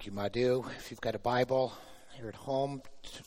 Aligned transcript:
Thank 0.00 0.06
you, 0.06 0.16
Madhu. 0.16 0.64
If 0.78 0.90
you've 0.90 1.00
got 1.02 1.14
a 1.14 1.18
Bible 1.18 1.74
here 2.16 2.26
at 2.26 2.34
home, 2.34 2.80
t- 3.02 3.20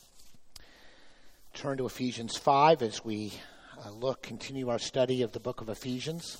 turn 1.52 1.78
to 1.78 1.86
Ephesians 1.86 2.36
5 2.36 2.82
as 2.82 3.04
we 3.04 3.32
uh, 3.78 3.90
look, 3.90 4.22
continue 4.22 4.68
our 4.70 4.80
study 4.80 5.22
of 5.22 5.30
the 5.30 5.38
book 5.38 5.60
of 5.60 5.68
Ephesians. 5.68 6.36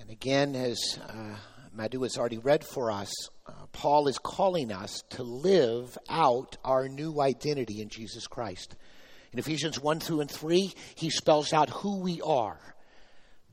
And 0.00 0.10
again, 0.10 0.56
as 0.56 0.98
uh, 1.08 1.36
Madhu 1.72 2.02
has 2.02 2.18
already 2.18 2.38
read 2.38 2.64
for 2.64 2.90
us, 2.90 3.12
uh, 3.46 3.52
Paul 3.70 4.08
is 4.08 4.18
calling 4.18 4.72
us 4.72 5.04
to 5.10 5.22
live 5.22 5.96
out 6.08 6.56
our 6.64 6.88
new 6.88 7.20
identity 7.20 7.80
in 7.80 7.88
Jesus 7.88 8.26
Christ. 8.26 8.74
In 9.32 9.38
Ephesians 9.38 9.78
1 9.78 10.00
through 10.00 10.22
and 10.22 10.30
3, 10.30 10.74
he 10.96 11.08
spells 11.08 11.52
out 11.52 11.70
who 11.70 12.00
we 12.00 12.20
are 12.20 12.58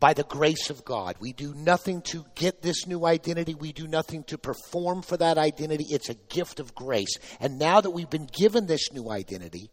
by 0.03 0.13
the 0.13 0.25
grace 0.25 0.69
of 0.69 0.83
God. 0.83 1.15
We 1.21 1.31
do 1.31 1.53
nothing 1.53 2.01
to 2.07 2.25
get 2.35 2.61
this 2.61 2.85
new 2.85 3.05
identity. 3.05 3.55
We 3.55 3.71
do 3.71 3.87
nothing 3.87 4.25
to 4.25 4.37
perform 4.37 5.01
for 5.01 5.15
that 5.15 5.37
identity. 5.37 5.85
It's 5.89 6.09
a 6.09 6.15
gift 6.27 6.59
of 6.59 6.75
grace. 6.75 7.15
And 7.39 7.57
now 7.57 7.79
that 7.79 7.91
we've 7.91 8.09
been 8.09 8.27
given 8.29 8.65
this 8.65 8.91
new 8.91 9.09
identity, 9.09 9.71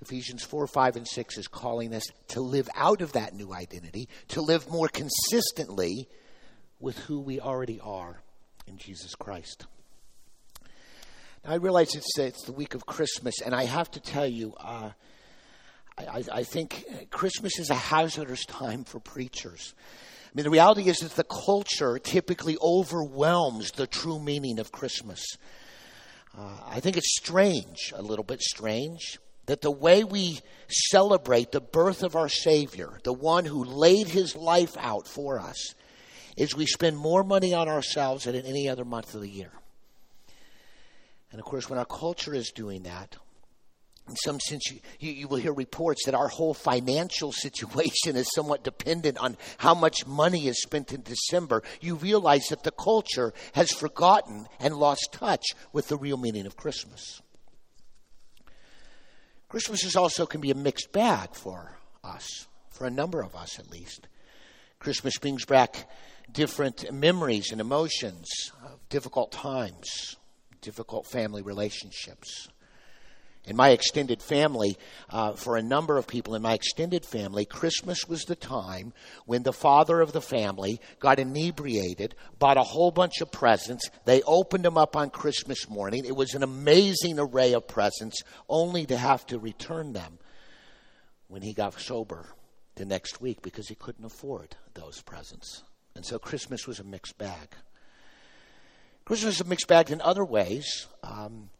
Ephesians 0.00 0.42
4, 0.44 0.66
5, 0.66 0.96
and 0.96 1.06
6 1.06 1.36
is 1.36 1.46
calling 1.46 1.94
us 1.94 2.04
to 2.28 2.40
live 2.40 2.70
out 2.74 3.02
of 3.02 3.12
that 3.12 3.34
new 3.34 3.52
identity, 3.52 4.08
to 4.28 4.40
live 4.40 4.66
more 4.70 4.88
consistently 4.88 6.08
with 6.78 6.96
who 7.00 7.20
we 7.20 7.38
already 7.38 7.80
are 7.80 8.22
in 8.66 8.78
Jesus 8.78 9.14
Christ. 9.14 9.66
Now, 11.44 11.50
I 11.50 11.56
realize 11.56 11.94
it's, 11.94 12.18
it's 12.18 12.46
the 12.46 12.52
week 12.52 12.74
of 12.74 12.86
Christmas, 12.86 13.42
and 13.44 13.54
I 13.54 13.66
have 13.66 13.90
to 13.90 14.00
tell 14.00 14.26
you, 14.26 14.54
uh, 14.58 14.92
I, 16.06 16.24
I 16.32 16.42
think 16.44 16.84
Christmas 17.10 17.58
is 17.58 17.70
a 17.70 17.74
hazardous 17.74 18.44
time 18.44 18.84
for 18.84 19.00
preachers. 19.00 19.74
I 20.26 20.30
mean, 20.34 20.44
the 20.44 20.50
reality 20.50 20.88
is 20.88 20.98
that 20.98 21.16
the 21.16 21.24
culture 21.24 21.98
typically 21.98 22.56
overwhelms 22.62 23.72
the 23.72 23.86
true 23.86 24.20
meaning 24.20 24.58
of 24.58 24.70
Christmas. 24.70 25.24
Uh, 26.38 26.56
I 26.66 26.80
think 26.80 26.96
it's 26.96 27.16
strange, 27.18 27.92
a 27.96 28.02
little 28.02 28.24
bit 28.24 28.40
strange, 28.40 29.18
that 29.46 29.62
the 29.62 29.70
way 29.70 30.04
we 30.04 30.38
celebrate 30.68 31.50
the 31.50 31.60
birth 31.60 32.04
of 32.04 32.14
our 32.14 32.28
Savior, 32.28 33.00
the 33.02 33.12
one 33.12 33.44
who 33.44 33.64
laid 33.64 34.06
his 34.06 34.36
life 34.36 34.76
out 34.78 35.08
for 35.08 35.40
us, 35.40 35.74
is 36.36 36.54
we 36.54 36.66
spend 36.66 36.96
more 36.96 37.24
money 37.24 37.52
on 37.52 37.68
ourselves 37.68 38.24
than 38.24 38.36
in 38.36 38.46
any 38.46 38.68
other 38.68 38.84
month 38.84 39.14
of 39.14 39.20
the 39.20 39.28
year. 39.28 39.50
And 41.32 41.40
of 41.40 41.44
course, 41.44 41.68
when 41.68 41.78
our 41.78 41.84
culture 41.84 42.34
is 42.34 42.52
doing 42.52 42.84
that, 42.84 43.16
in 44.10 44.16
some 44.16 44.40
sense, 44.40 44.70
you, 44.70 44.80
you, 44.98 45.12
you, 45.12 45.28
will 45.28 45.38
hear 45.38 45.52
reports 45.52 46.04
that 46.04 46.14
our 46.14 46.28
whole 46.28 46.52
financial 46.52 47.32
situation 47.32 48.16
is 48.16 48.28
somewhat 48.34 48.64
dependent 48.64 49.18
on 49.18 49.36
how 49.58 49.74
much 49.74 50.06
money 50.06 50.48
is 50.48 50.60
spent 50.60 50.92
in 50.92 51.02
December. 51.02 51.62
You 51.80 51.94
realize 51.94 52.46
that 52.50 52.64
the 52.64 52.72
culture 52.72 53.32
has 53.54 53.70
forgotten 53.70 54.46
and 54.58 54.76
lost 54.76 55.10
touch 55.12 55.44
with 55.72 55.88
the 55.88 55.96
real 55.96 56.16
meaning 56.16 56.46
of 56.46 56.56
Christmas. 56.56 57.22
Christmas 59.48 59.84
is 59.84 59.96
also 59.96 60.26
can 60.26 60.40
be 60.40 60.50
a 60.50 60.56
mixed 60.56 60.92
bag 60.92 61.34
for 61.34 61.76
us, 62.04 62.46
for 62.70 62.86
a 62.86 62.90
number 62.90 63.22
of 63.22 63.34
us 63.34 63.58
at 63.58 63.70
least. 63.70 64.08
Christmas 64.78 65.18
brings 65.18 65.44
back 65.44 65.88
different 66.32 66.92
memories 66.92 67.50
and 67.50 67.60
emotions 67.60 68.28
of 68.64 68.78
difficult 68.88 69.32
times, 69.32 70.16
difficult 70.60 71.06
family 71.06 71.42
relationships 71.42 72.48
in 73.44 73.56
my 73.56 73.70
extended 73.70 74.22
family, 74.22 74.76
uh, 75.08 75.32
for 75.32 75.56
a 75.56 75.62
number 75.62 75.96
of 75.96 76.06
people 76.06 76.34
in 76.34 76.42
my 76.42 76.52
extended 76.52 77.06
family, 77.06 77.46
Christmas 77.46 78.06
was 78.06 78.22
the 78.24 78.36
time 78.36 78.92
when 79.24 79.42
the 79.42 79.52
father 79.52 80.00
of 80.00 80.12
the 80.12 80.20
family 80.20 80.80
got 80.98 81.18
inebriated, 81.18 82.14
bought 82.38 82.58
a 82.58 82.62
whole 82.62 82.90
bunch 82.90 83.20
of 83.20 83.32
presents. 83.32 83.88
They 84.04 84.22
opened 84.22 84.64
them 84.64 84.76
up 84.76 84.94
on 84.94 85.10
Christmas 85.10 85.68
morning. 85.70 86.04
It 86.04 86.14
was 86.14 86.34
an 86.34 86.42
amazing 86.42 87.18
array 87.18 87.54
of 87.54 87.66
presents, 87.66 88.22
only 88.48 88.84
to 88.86 88.96
have 88.96 89.24
to 89.26 89.38
return 89.38 89.94
them 89.94 90.18
when 91.28 91.42
he 91.42 91.54
got 91.54 91.80
sober 91.80 92.26
the 92.74 92.84
next 92.84 93.20
week 93.20 93.40
because 93.40 93.68
he 93.68 93.74
couldn't 93.74 94.04
afford 94.04 94.54
those 94.74 95.00
presents. 95.00 95.62
And 95.94 96.04
so 96.04 96.18
Christmas 96.18 96.66
was 96.66 96.78
a 96.78 96.84
mixed 96.84 97.16
bag. 97.18 97.54
Christmas 99.04 99.36
is 99.36 99.40
a 99.40 99.44
mixed 99.44 99.66
bag 99.66 99.90
in 99.90 100.00
other 100.02 100.24
ways. 100.24 100.86
Um, 101.02 101.50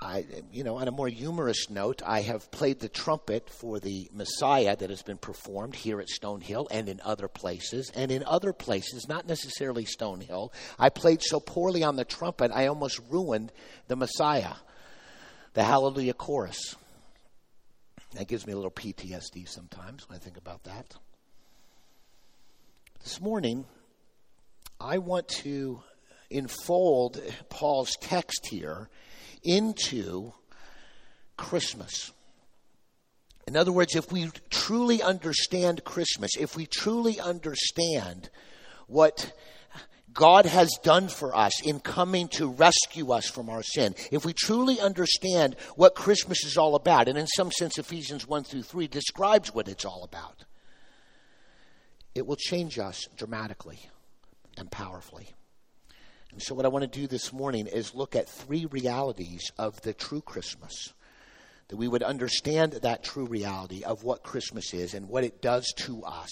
I, 0.00 0.24
you 0.52 0.62
know, 0.62 0.76
on 0.76 0.86
a 0.86 0.92
more 0.92 1.08
humorous 1.08 1.68
note, 1.70 2.02
I 2.06 2.20
have 2.20 2.52
played 2.52 2.78
the 2.78 2.88
trumpet 2.88 3.50
for 3.50 3.80
the 3.80 4.08
Messiah 4.12 4.76
that 4.76 4.90
has 4.90 5.02
been 5.02 5.18
performed 5.18 5.74
here 5.74 6.00
at 6.00 6.06
Stonehill 6.06 6.68
and 6.70 6.88
in 6.88 7.00
other 7.04 7.26
places. 7.26 7.90
And 7.94 8.12
in 8.12 8.22
other 8.22 8.52
places, 8.52 9.08
not 9.08 9.26
necessarily 9.26 9.84
Stonehill, 9.84 10.52
I 10.78 10.90
played 10.90 11.22
so 11.22 11.40
poorly 11.40 11.82
on 11.82 11.96
the 11.96 12.04
trumpet, 12.04 12.52
I 12.54 12.66
almost 12.66 13.00
ruined 13.10 13.50
the 13.88 13.96
Messiah, 13.96 14.54
the 15.54 15.64
Hallelujah 15.64 16.14
chorus. 16.14 16.76
That 18.14 18.28
gives 18.28 18.46
me 18.46 18.52
a 18.52 18.56
little 18.56 18.70
PTSD 18.70 19.48
sometimes 19.48 20.08
when 20.08 20.16
I 20.16 20.20
think 20.20 20.36
about 20.36 20.62
that. 20.64 20.94
This 23.02 23.20
morning, 23.20 23.64
I 24.80 24.98
want 24.98 25.26
to 25.28 25.82
enfold 26.30 27.20
Paul's 27.48 27.96
text 28.00 28.46
here 28.48 28.88
into 29.42 30.32
Christmas. 31.36 32.12
In 33.46 33.56
other 33.56 33.72
words, 33.72 33.96
if 33.96 34.12
we 34.12 34.30
truly 34.50 35.02
understand 35.02 35.84
Christmas, 35.84 36.32
if 36.38 36.54
we 36.54 36.66
truly 36.66 37.18
understand 37.18 38.28
what 38.86 39.32
God 40.12 40.46
has 40.46 40.68
done 40.82 41.08
for 41.08 41.34
us 41.34 41.62
in 41.62 41.80
coming 41.80 42.28
to 42.28 42.48
rescue 42.48 43.10
us 43.12 43.26
from 43.26 43.48
our 43.48 43.62
sin, 43.62 43.94
if 44.10 44.26
we 44.26 44.34
truly 44.34 44.80
understand 44.80 45.56
what 45.76 45.94
Christmas 45.94 46.44
is 46.44 46.56
all 46.56 46.74
about, 46.74 47.08
and 47.08 47.16
in 47.16 47.26
some 47.26 47.50
sense 47.50 47.78
Ephesians 47.78 48.26
1 48.26 48.44
through 48.44 48.64
3 48.64 48.86
describes 48.86 49.54
what 49.54 49.68
it's 49.68 49.84
all 49.84 50.04
about, 50.04 50.44
it 52.14 52.26
will 52.26 52.36
change 52.36 52.78
us 52.78 53.06
dramatically 53.16 53.78
and 54.58 54.70
powerfully. 54.70 55.34
So, 56.40 56.54
what 56.54 56.64
I 56.64 56.68
want 56.68 56.90
to 56.90 57.00
do 57.00 57.06
this 57.06 57.32
morning 57.32 57.66
is 57.66 57.94
look 57.94 58.14
at 58.14 58.28
three 58.28 58.66
realities 58.66 59.50
of 59.58 59.80
the 59.82 59.92
true 59.92 60.20
Christmas. 60.20 60.92
That 61.68 61.76
we 61.76 61.88
would 61.88 62.02
understand 62.02 62.74
that 62.74 63.02
true 63.02 63.26
reality 63.26 63.82
of 63.82 64.04
what 64.04 64.22
Christmas 64.22 64.72
is 64.72 64.94
and 64.94 65.08
what 65.08 65.24
it 65.24 65.42
does 65.42 65.72
to 65.78 66.02
us, 66.04 66.30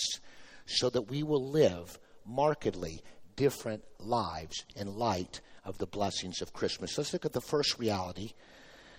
so 0.64 0.88
that 0.90 1.10
we 1.10 1.22
will 1.22 1.50
live 1.50 1.98
markedly 2.24 3.02
different 3.36 3.82
lives 3.98 4.64
in 4.76 4.96
light 4.96 5.40
of 5.64 5.78
the 5.78 5.86
blessings 5.86 6.40
of 6.40 6.52
Christmas. 6.52 6.96
Let's 6.96 7.12
look 7.12 7.26
at 7.26 7.32
the 7.32 7.40
first 7.40 7.78
reality. 7.78 8.32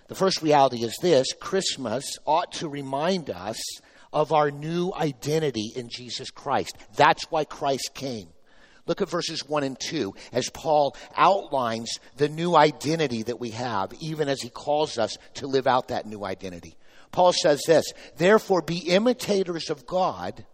The 0.08 0.14
first 0.14 0.42
reality 0.42 0.84
is 0.84 0.96
this 1.02 1.32
Christmas 1.40 2.04
ought 2.24 2.52
to 2.52 2.68
remind 2.68 3.30
us 3.30 3.60
of 4.12 4.32
our 4.32 4.50
new 4.50 4.92
identity 4.94 5.72
in 5.74 5.88
Jesus 5.88 6.30
Christ. 6.30 6.76
That's 6.96 7.24
why 7.30 7.44
Christ 7.44 7.90
came. 7.94 8.28
Look 8.88 9.02
at 9.02 9.10
verses 9.10 9.46
1 9.46 9.62
and 9.62 9.78
2 9.78 10.14
as 10.32 10.50
Paul 10.50 10.96
outlines 11.14 12.00
the 12.16 12.28
new 12.28 12.56
identity 12.56 13.22
that 13.24 13.38
we 13.38 13.50
have, 13.50 13.92
even 14.00 14.28
as 14.28 14.40
he 14.40 14.48
calls 14.48 14.98
us 14.98 15.16
to 15.34 15.46
live 15.46 15.66
out 15.68 15.88
that 15.88 16.06
new 16.06 16.24
identity. 16.24 16.74
Paul 17.12 17.32
says 17.32 17.60
this 17.66 17.84
Therefore, 18.16 18.62
be 18.62 18.78
imitators 18.78 19.70
of 19.70 19.86
God 19.86 20.44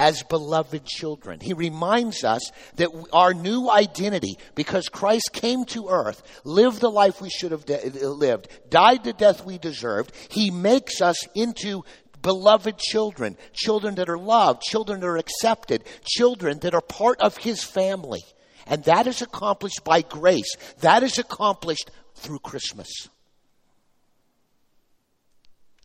as 0.00 0.22
beloved 0.22 0.86
children. 0.86 1.40
He 1.40 1.52
reminds 1.52 2.24
us 2.24 2.40
that 2.76 2.88
our 3.12 3.34
new 3.34 3.68
identity, 3.68 4.38
because 4.54 4.88
Christ 4.88 5.28
came 5.34 5.66
to 5.66 5.88
earth, 5.90 6.22
lived 6.42 6.80
the 6.80 6.90
life 6.90 7.20
we 7.20 7.28
should 7.28 7.52
have 7.52 7.66
de- 7.66 8.08
lived, 8.08 8.48
died 8.70 9.04
the 9.04 9.12
death 9.12 9.44
we 9.44 9.58
deserved, 9.58 10.12
he 10.30 10.50
makes 10.50 11.02
us 11.02 11.28
into 11.34 11.84
beloved 12.22 12.78
children, 12.78 13.36
children 13.52 13.94
that 13.96 14.08
are 14.08 14.18
loved, 14.18 14.62
children 14.62 15.00
that 15.00 15.06
are 15.06 15.16
accepted, 15.16 15.84
children 16.04 16.58
that 16.60 16.74
are 16.74 16.80
part 16.80 17.20
of 17.20 17.36
his 17.38 17.62
family. 17.62 18.22
And 18.66 18.84
that 18.84 19.06
is 19.06 19.22
accomplished 19.22 19.82
by 19.84 20.02
grace. 20.02 20.54
That 20.80 21.02
is 21.02 21.18
accomplished 21.18 21.90
through 22.14 22.40
Christmas. 22.40 22.88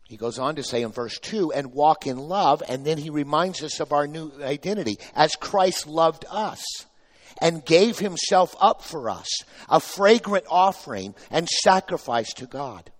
He 0.08 0.16
goes 0.16 0.38
on 0.38 0.54
to 0.56 0.62
say 0.62 0.82
in 0.82 0.92
verse 0.92 1.18
2 1.18 1.52
and 1.52 1.72
walk 1.72 2.06
in 2.06 2.16
love, 2.16 2.62
and 2.68 2.84
then 2.84 2.96
he 2.96 3.10
reminds 3.10 3.62
us 3.62 3.80
of 3.80 3.92
our 3.92 4.06
new 4.06 4.30
identity 4.40 4.98
as 5.16 5.34
Christ 5.34 5.88
loved 5.88 6.24
us 6.30 6.64
and 7.40 7.64
gave 7.64 7.98
himself 7.98 8.54
up 8.60 8.82
for 8.82 9.10
us, 9.10 9.26
a 9.68 9.80
fragrant 9.80 10.46
offering 10.48 11.14
and 11.30 11.48
sacrifice 11.48 12.32
to 12.34 12.46
God. 12.46 12.90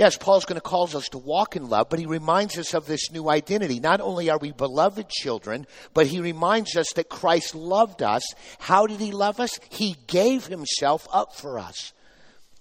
Yes, 0.00 0.16
Paul's 0.16 0.46
going 0.46 0.54
to 0.54 0.62
call 0.62 0.84
us 0.96 1.10
to 1.10 1.18
walk 1.18 1.56
in 1.56 1.68
love, 1.68 1.90
but 1.90 1.98
he 1.98 2.06
reminds 2.06 2.56
us 2.56 2.72
of 2.72 2.86
this 2.86 3.10
new 3.10 3.28
identity. 3.28 3.80
Not 3.80 4.00
only 4.00 4.30
are 4.30 4.38
we 4.38 4.50
beloved 4.50 5.10
children, 5.10 5.66
but 5.92 6.06
he 6.06 6.20
reminds 6.20 6.74
us 6.74 6.90
that 6.94 7.10
Christ 7.10 7.54
loved 7.54 8.02
us. 8.02 8.22
How 8.60 8.86
did 8.86 8.98
he 8.98 9.12
love 9.12 9.40
us? 9.40 9.60
He 9.68 9.96
gave 10.06 10.46
himself 10.46 11.06
up 11.12 11.36
for 11.36 11.58
us. 11.58 11.92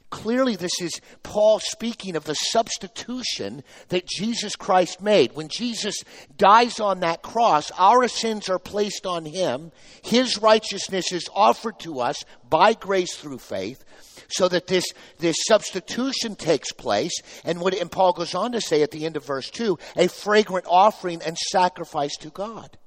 Clearly, 0.10 0.56
this 0.56 0.82
is 0.82 1.02
Paul 1.22 1.60
speaking 1.60 2.16
of 2.16 2.24
the 2.24 2.34
substitution 2.34 3.64
that 3.90 4.08
Jesus 4.08 4.56
Christ 4.56 5.02
made. 5.02 5.34
When 5.34 5.50
Jesus 5.50 6.04
dies 6.36 6.80
on 6.80 7.02
that 7.02 7.22
cross, 7.22 7.72
our 7.78 8.08
sins 8.08 8.50
are 8.50 8.58
placed 8.58 9.06
on 9.06 9.26
him. 9.26 9.72
His 10.02 10.40
righteousness 10.40 11.12
is 11.12 11.30
offered 11.34 11.80
to 11.82 12.00
us 12.00 12.24
by 12.50 12.74
grace 12.74 13.16
through 13.16 13.38
faith 13.38 13.84
so 14.30 14.48
that 14.48 14.66
this, 14.66 14.86
this 15.20 15.36
substitution 15.48 16.36
takes 16.36 16.72
place. 16.72 17.14
And 17.44 17.62
what 17.62 17.76
and 17.76 17.92
Paul 17.92 18.14
goes 18.14 18.34
on 18.34 18.54
to 18.54 18.62
say 18.62 18.82
at 18.82 18.90
the 18.90 19.06
end 19.06 19.16
of 19.16 19.26
verse 19.26 19.52
2 19.52 19.78
a 19.96 20.08
fragrant 20.08 20.66
offering 20.68 21.22
and 21.24 21.38
sacrifice 21.38 22.16
to 22.18 22.30
God. 22.30 22.78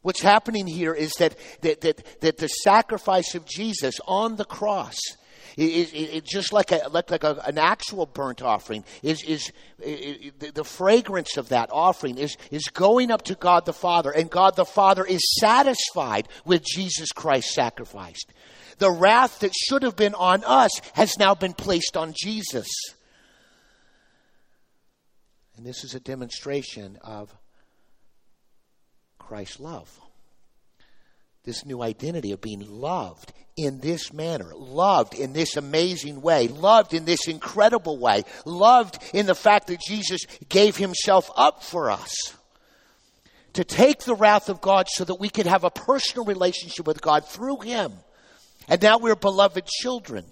What's 0.00 0.22
happening 0.22 0.66
here 0.66 0.94
is 0.94 1.12
that, 1.18 1.36
that, 1.60 1.82
that, 1.82 2.20
that 2.20 2.38
the 2.38 2.48
sacrifice 2.48 3.34
of 3.34 3.44
Jesus 3.44 3.96
on 4.06 4.36
the 4.36 4.44
cross 4.44 4.98
it, 5.58 5.92
it, 5.92 6.14
it, 6.14 6.24
just 6.24 6.52
like 6.52 6.70
a 6.70 6.88
like, 6.92 7.10
like 7.10 7.24
a, 7.24 7.42
an 7.44 7.58
actual 7.58 8.06
burnt 8.06 8.42
offering 8.42 8.84
is 9.02 9.24
is 9.24 9.50
it, 9.80 10.54
the 10.54 10.62
fragrance 10.62 11.36
of 11.36 11.48
that 11.48 11.68
offering 11.72 12.16
is 12.16 12.36
is 12.52 12.68
going 12.68 13.10
up 13.10 13.22
to 13.22 13.34
God 13.34 13.66
the 13.66 13.72
Father, 13.72 14.12
and 14.12 14.30
God 14.30 14.54
the 14.54 14.64
Father 14.64 15.04
is 15.04 15.20
satisfied 15.40 16.28
with 16.44 16.64
Jesus 16.64 17.10
Christ 17.10 17.50
sacrificed. 17.50 18.32
The 18.78 18.92
wrath 18.92 19.40
that 19.40 19.52
should 19.52 19.82
have 19.82 19.96
been 19.96 20.14
on 20.14 20.44
us 20.44 20.70
has 20.92 21.18
now 21.18 21.34
been 21.34 21.54
placed 21.54 21.96
on 21.96 22.14
Jesus. 22.16 22.68
And 25.56 25.66
this 25.66 25.82
is 25.82 25.92
a 25.96 26.00
demonstration 26.00 27.00
of 27.02 27.34
Christ's 29.18 29.58
love 29.58 30.00
this 31.44 31.64
new 31.64 31.82
identity 31.82 32.32
of 32.32 32.40
being 32.40 32.60
loved 32.60 33.32
in 33.56 33.80
this 33.80 34.12
manner, 34.12 34.52
loved 34.54 35.14
in 35.14 35.32
this 35.32 35.56
amazing 35.56 36.22
way, 36.22 36.46
loved 36.48 36.94
in 36.94 37.04
this 37.04 37.26
incredible 37.26 37.98
way, 37.98 38.24
loved 38.44 38.98
in 39.12 39.26
the 39.26 39.34
fact 39.34 39.66
that 39.66 39.80
Jesus 39.80 40.20
gave 40.48 40.76
himself 40.76 41.30
up 41.36 41.62
for 41.62 41.90
us. 41.90 42.14
To 43.54 43.64
take 43.64 44.04
the 44.04 44.14
wrath 44.14 44.48
of 44.48 44.60
God 44.60 44.86
so 44.88 45.04
that 45.04 45.16
we 45.16 45.28
could 45.28 45.46
have 45.46 45.64
a 45.64 45.70
personal 45.70 46.24
relationship 46.24 46.86
with 46.86 47.00
God 47.00 47.26
through 47.26 47.60
him. 47.60 47.92
And 48.68 48.80
now 48.80 48.98
we're 48.98 49.16
beloved 49.16 49.66
children. 49.66 50.24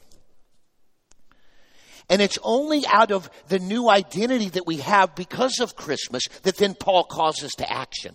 And 2.08 2.22
it's 2.22 2.38
only 2.42 2.86
out 2.86 3.10
of 3.10 3.28
the 3.48 3.58
new 3.58 3.88
identity 3.88 4.50
that 4.50 4.66
we 4.66 4.76
have 4.76 5.16
because 5.16 5.58
of 5.58 5.74
Christmas 5.74 6.22
that 6.42 6.56
then 6.56 6.74
Paul 6.74 7.04
calls 7.04 7.42
us 7.42 7.52
to 7.58 7.70
action. 7.70 8.14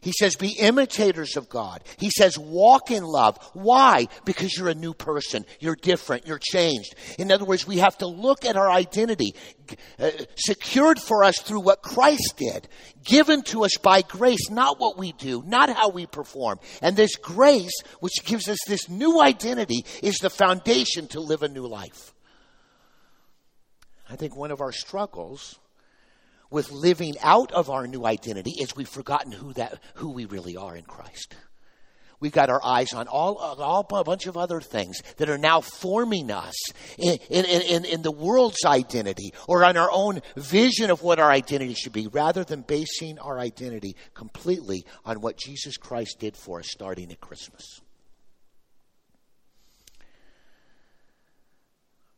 He 0.00 0.12
says, 0.12 0.36
be 0.36 0.50
imitators 0.50 1.36
of 1.36 1.48
God. 1.48 1.82
He 1.98 2.10
says, 2.10 2.38
walk 2.38 2.90
in 2.90 3.02
love. 3.02 3.38
Why? 3.54 4.06
Because 4.24 4.56
you're 4.56 4.68
a 4.68 4.74
new 4.74 4.94
person. 4.94 5.44
You're 5.58 5.76
different. 5.76 6.26
You're 6.26 6.38
changed. 6.38 6.94
In 7.18 7.32
other 7.32 7.44
words, 7.44 7.66
we 7.66 7.78
have 7.78 7.98
to 7.98 8.06
look 8.06 8.44
at 8.44 8.56
our 8.56 8.70
identity, 8.70 9.34
uh, 9.98 10.10
secured 10.36 11.00
for 11.00 11.24
us 11.24 11.40
through 11.40 11.60
what 11.60 11.82
Christ 11.82 12.34
did, 12.36 12.68
given 13.04 13.42
to 13.44 13.64
us 13.64 13.76
by 13.82 14.02
grace, 14.02 14.50
not 14.50 14.78
what 14.78 14.96
we 14.96 15.12
do, 15.12 15.42
not 15.44 15.74
how 15.74 15.88
we 15.88 16.06
perform. 16.06 16.60
And 16.82 16.96
this 16.96 17.16
grace, 17.16 17.76
which 18.00 18.24
gives 18.24 18.48
us 18.48 18.58
this 18.68 18.88
new 18.88 19.20
identity, 19.20 19.84
is 20.02 20.18
the 20.18 20.30
foundation 20.30 21.08
to 21.08 21.20
live 21.20 21.42
a 21.42 21.48
new 21.48 21.66
life. 21.66 22.14
I 24.08 24.14
think 24.14 24.36
one 24.36 24.52
of 24.52 24.60
our 24.60 24.72
struggles 24.72 25.58
with 26.50 26.70
living 26.70 27.14
out 27.22 27.52
of 27.52 27.70
our 27.70 27.86
new 27.86 28.04
identity 28.04 28.52
is 28.60 28.76
we've 28.76 28.88
forgotten 28.88 29.32
who 29.32 29.52
that 29.54 29.80
who 29.94 30.10
we 30.10 30.24
really 30.24 30.56
are 30.56 30.76
in 30.76 30.84
Christ. 30.84 31.34
We've 32.18 32.32
got 32.32 32.48
our 32.48 32.64
eyes 32.64 32.94
on 32.94 33.08
all, 33.08 33.36
all 33.36 33.86
a 33.90 34.04
bunch 34.04 34.26
of 34.26 34.36
other 34.36 34.60
things 34.60 35.02
that 35.18 35.28
are 35.28 35.36
now 35.36 35.60
forming 35.60 36.30
us 36.30 36.54
in, 36.98 37.18
in, 37.28 37.44
in, 37.44 37.84
in 37.84 38.02
the 38.02 38.10
world's 38.10 38.64
identity 38.64 39.34
or 39.46 39.64
on 39.64 39.76
our 39.76 39.90
own 39.92 40.22
vision 40.34 40.90
of 40.90 41.02
what 41.02 41.18
our 41.18 41.30
identity 41.30 41.74
should 41.74 41.92
be, 41.92 42.06
rather 42.06 42.42
than 42.42 42.62
basing 42.62 43.18
our 43.18 43.38
identity 43.38 43.96
completely 44.14 44.86
on 45.04 45.20
what 45.20 45.36
Jesus 45.36 45.76
Christ 45.76 46.16
did 46.18 46.36
for 46.36 46.60
us 46.60 46.70
starting 46.70 47.12
at 47.12 47.20
Christmas. 47.20 47.80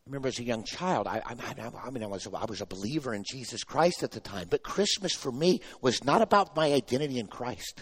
Remember 0.08 0.28
as 0.28 0.38
a 0.38 0.44
young 0.44 0.64
child, 0.64 1.06
I, 1.06 1.22
I, 1.24 1.70
I, 1.84 1.90
mean, 1.90 2.02
I 2.02 2.06
was, 2.06 2.26
I 2.26 2.46
was 2.46 2.60
a 2.62 2.66
believer 2.66 3.14
in 3.14 3.24
Jesus 3.24 3.62
Christ 3.62 4.02
at 4.02 4.10
the 4.10 4.20
time, 4.20 4.46
but 4.48 4.62
Christmas 4.62 5.12
for 5.12 5.30
me 5.30 5.60
was 5.82 6.02
not 6.02 6.22
about 6.22 6.56
my 6.56 6.72
identity 6.72 7.18
in 7.18 7.26
Christ, 7.26 7.80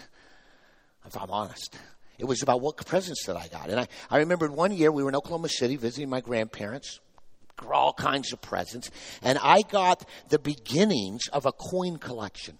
if 1.06 1.16
I'm 1.16 1.30
honest. 1.30 1.78
It 2.18 2.24
was 2.24 2.42
about 2.42 2.60
what 2.60 2.84
presents 2.84 3.26
that 3.26 3.36
I 3.36 3.46
got. 3.46 3.70
And 3.70 3.78
I, 3.78 3.88
I 4.10 4.18
remembered 4.18 4.50
one 4.50 4.72
year 4.72 4.90
we 4.90 5.02
were 5.02 5.08
in 5.08 5.14
Oklahoma 5.14 5.48
City 5.48 5.76
visiting 5.76 6.10
my 6.10 6.20
grandparents, 6.20 6.98
all 7.72 7.92
kinds 7.92 8.32
of 8.32 8.40
presents, 8.40 8.90
and 9.22 9.38
I 9.40 9.62
got 9.62 10.06
the 10.28 10.38
beginnings 10.38 11.28
of 11.28 11.46
a 11.46 11.52
coin 11.52 11.96
collection. 11.96 12.58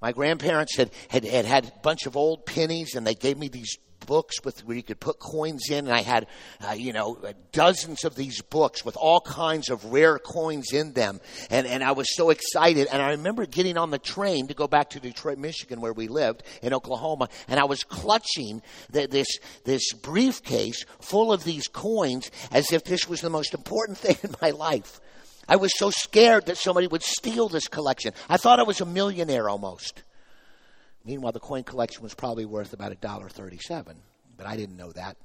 My 0.00 0.12
grandparents 0.12 0.76
had, 0.76 0.92
had, 1.08 1.24
had 1.24 1.44
had 1.44 1.64
a 1.66 1.72
bunch 1.82 2.06
of 2.06 2.16
old 2.16 2.46
pennies, 2.46 2.94
and 2.94 3.06
they 3.06 3.14
gave 3.14 3.36
me 3.36 3.48
these 3.48 3.76
books 4.06 4.36
with 4.44 4.64
where 4.64 4.76
you 4.76 4.82
could 4.82 5.00
put 5.00 5.18
coins 5.18 5.70
in, 5.70 5.86
and 5.86 5.92
I 5.92 6.02
had, 6.02 6.26
uh, 6.66 6.72
you 6.72 6.92
know, 6.92 7.18
dozens 7.52 8.04
of 8.04 8.14
these 8.14 8.42
books 8.42 8.84
with 8.84 8.96
all 8.96 9.20
kinds 9.20 9.70
of 9.70 9.92
rare 9.92 10.18
coins 10.18 10.72
in 10.72 10.92
them, 10.92 11.20
and 11.50 11.66
and 11.66 11.84
I 11.84 11.92
was 11.92 12.14
so 12.16 12.30
excited. 12.30 12.88
And 12.90 13.02
I 13.02 13.10
remember 13.10 13.46
getting 13.46 13.76
on 13.76 13.90
the 13.90 13.98
train 13.98 14.48
to 14.48 14.54
go 14.54 14.66
back 14.66 14.90
to 14.90 15.00
Detroit, 15.00 15.38
Michigan, 15.38 15.80
where 15.80 15.92
we 15.92 16.08
lived 16.08 16.42
in 16.62 16.74
Oklahoma, 16.74 17.28
and 17.48 17.60
I 17.60 17.64
was 17.64 17.84
clutching 17.84 18.62
the, 18.90 19.06
this 19.06 19.38
this 19.64 19.92
briefcase 19.92 20.84
full 21.00 21.32
of 21.32 21.44
these 21.44 21.68
coins 21.68 22.30
as 22.52 22.72
if 22.72 22.84
this 22.84 23.08
was 23.08 23.20
the 23.20 23.30
most 23.30 23.54
important 23.54 23.98
thing 24.04 24.16
in 24.22 24.34
my 24.40 24.50
life. 24.50 25.00
I 25.48 25.56
was 25.56 25.76
so 25.76 25.90
scared 25.90 26.46
that 26.46 26.58
somebody 26.58 26.86
would 26.86 27.02
steal 27.02 27.48
this 27.48 27.66
collection. 27.66 28.14
I 28.28 28.36
thought 28.36 28.60
I 28.60 28.62
was 28.62 28.80
a 28.80 28.86
millionaire 28.86 29.48
almost. 29.48 30.04
Meanwhile, 31.04 31.32
the 31.32 31.40
coin 31.40 31.64
collection 31.64 32.02
was 32.02 32.14
probably 32.14 32.44
worth 32.44 32.72
about 32.72 32.92
a 32.92 32.96
dollar 32.96 33.28
thirty-seven, 33.28 33.96
but 34.36 34.46
I 34.46 34.56
didn't 34.56 34.76
know 34.76 34.92
that. 34.92 35.16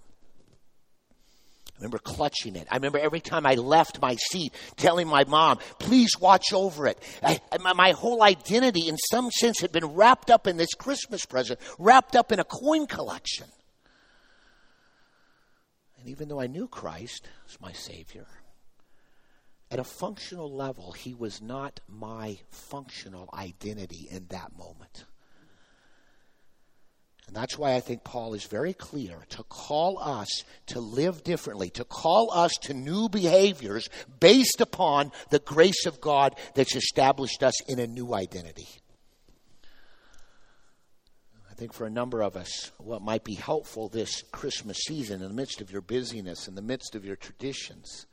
I 1.67 1.79
remember 1.79 1.97
clutching 1.97 2.55
it. 2.55 2.67
I 2.71 2.75
remember 2.75 2.99
every 2.99 3.19
time 3.19 3.45
I 3.45 3.55
left 3.55 4.01
my 4.01 4.15
seat 4.15 4.53
telling 4.77 5.09
my 5.09 5.25
mom, 5.25 5.59
please 5.77 6.17
watch 6.17 6.53
over 6.53 6.87
it. 6.87 6.97
I, 7.21 7.41
my, 7.59 7.73
my 7.73 7.91
whole 7.91 8.23
identity, 8.23 8.87
in 8.87 8.95
some 9.11 9.29
sense, 9.29 9.59
had 9.59 9.73
been 9.73 9.87
wrapped 9.87 10.31
up 10.31 10.47
in 10.47 10.55
this 10.55 10.73
Christmas 10.73 11.25
present, 11.25 11.59
wrapped 11.77 12.15
up 12.15 12.31
in 12.31 12.39
a 12.39 12.45
coin 12.45 12.87
collection. 12.87 13.47
And 15.99 16.07
even 16.07 16.29
though 16.29 16.39
I 16.39 16.47
knew 16.47 16.69
Christ 16.69 17.27
as 17.49 17.59
my 17.59 17.73
Savior, 17.73 18.27
at 19.69 19.79
a 19.79 19.83
functional 19.83 20.49
level, 20.49 20.93
He 20.93 21.13
was 21.13 21.41
not 21.41 21.81
my 21.89 22.37
functional 22.51 23.29
identity 23.33 24.07
in 24.09 24.27
that 24.29 24.57
moment. 24.57 25.03
And 27.27 27.35
that's 27.35 27.57
why 27.57 27.73
I 27.75 27.79
think 27.79 28.03
Paul 28.03 28.33
is 28.35 28.45
very 28.45 28.73
clear 28.73 29.25
to 29.29 29.43
call 29.43 29.97
us 29.99 30.43
to 30.67 30.79
live 30.79 31.23
differently, 31.23 31.69
to 31.71 31.83
call 31.83 32.31
us 32.31 32.51
to 32.63 32.73
new 32.73 33.09
behaviors 33.09 33.89
based 34.19 34.61
upon 34.61 35.11
the 35.31 35.39
grace 35.39 35.85
of 35.85 35.99
God 36.01 36.35
that's 36.53 36.75
established 36.75 37.41
us 37.41 37.59
in 37.67 37.79
a 37.79 37.87
new 37.87 38.13
identity. 38.13 38.67
I 41.49 41.55
think 41.55 41.73
for 41.73 41.87
a 41.87 41.89
number 41.89 42.21
of 42.21 42.35
us, 42.35 42.71
what 42.77 43.01
might 43.01 43.23
be 43.23 43.33
helpful 43.33 43.87
this 43.87 44.23
Christmas 44.31 44.77
season, 44.85 45.21
in 45.21 45.29
the 45.29 45.33
midst 45.33 45.61
of 45.61 45.71
your 45.71 45.81
busyness, 45.81 46.47
in 46.47 46.55
the 46.55 46.61
midst 46.61 46.95
of 46.95 47.05
your 47.05 47.15
traditions, 47.15 48.05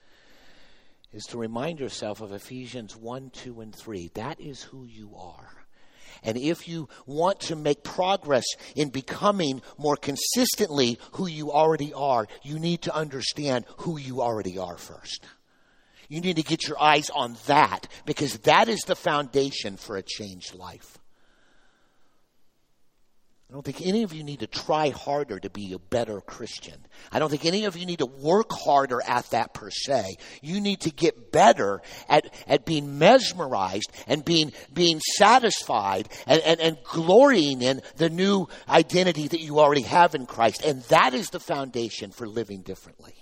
is 1.13 1.25
to 1.25 1.39
remind 1.39 1.81
yourself 1.81 2.21
of 2.21 2.33
Ephesians 2.33 2.97
1, 2.97 3.31
2, 3.31 3.61
and 3.61 3.75
3. 3.75 4.11
That 4.15 4.41
is 4.41 4.63
who 4.63 4.87
you 4.87 5.15
are. 5.17 5.62
And 6.23 6.37
if 6.37 6.69
you 6.69 6.89
want 7.07 7.41
to 7.41 7.57
make 7.57 7.83
progress 7.83 8.45
in 8.75 8.91
becoming 8.91 9.63
more 9.79 9.97
consistently 9.97 10.99
who 11.13 11.27
you 11.27 11.53
already 11.53 11.93
are, 11.93 12.27
you 12.43 12.59
need 12.59 12.83
to 12.83 12.95
understand 12.95 13.65
who 13.79 13.99
you 13.99 14.21
already 14.21 14.59
are 14.59 14.77
first. 14.77 15.25
You 16.09 16.21
need 16.21 16.37
to 16.37 16.43
get 16.43 16.69
your 16.69 16.81
eyes 16.81 17.09
on 17.11 17.37
that 17.47 17.89
because 18.05 18.39
that 18.41 18.69
is 18.69 18.81
the 18.81 18.97
foundation 18.97 19.77
for 19.77 19.97
a 19.97 20.03
changed 20.03 20.55
life. 20.55 20.99
I 23.53 23.55
don't 23.55 23.67
think 23.67 23.87
any 23.87 24.03
of 24.03 24.15
you 24.15 24.25
need 24.25 24.41
to 24.41 24.47
try 24.47 24.89
harder 24.89 25.39
to 25.39 25.51
be 25.51 25.75
a 25.75 25.79
better 25.79 26.23
Christian. 26.23 26.87
I 27.11 27.19
don't 27.19 27.29
think 27.29 27.45
any 27.45 27.67
of 27.67 27.77
you 27.77 27.85
need 27.85 27.99
to 27.99 28.07
work 28.07 28.51
harder 28.51 29.03
at 29.07 29.29
that 29.33 29.53
per 29.53 29.69
se. 29.69 30.17
You 30.41 30.59
need 30.59 30.81
to 30.81 30.91
get 30.91 31.31
better 31.31 31.83
at, 32.09 32.33
at 32.47 32.65
being 32.65 32.99
mesmerized 32.99 33.93
and 34.07 34.25
being, 34.25 34.53
being 34.73 35.01
satisfied 35.01 36.09
and, 36.27 36.41
and, 36.41 36.61
and 36.61 36.79
glorying 36.83 37.61
in 37.61 37.83
the 37.97 38.09
new 38.09 38.47
identity 38.71 39.29
that 39.29 39.41
you 39.41 39.61
already 39.61 39.83
have 39.83 40.15
in 40.15 40.25
Christ. 40.25 40.65
And 40.65 40.83
that 40.85 41.13
is 41.13 41.29
the 41.29 41.39
foundation 41.39 42.11
for 42.11 42.27
living 42.27 42.63
differently. 42.63 43.13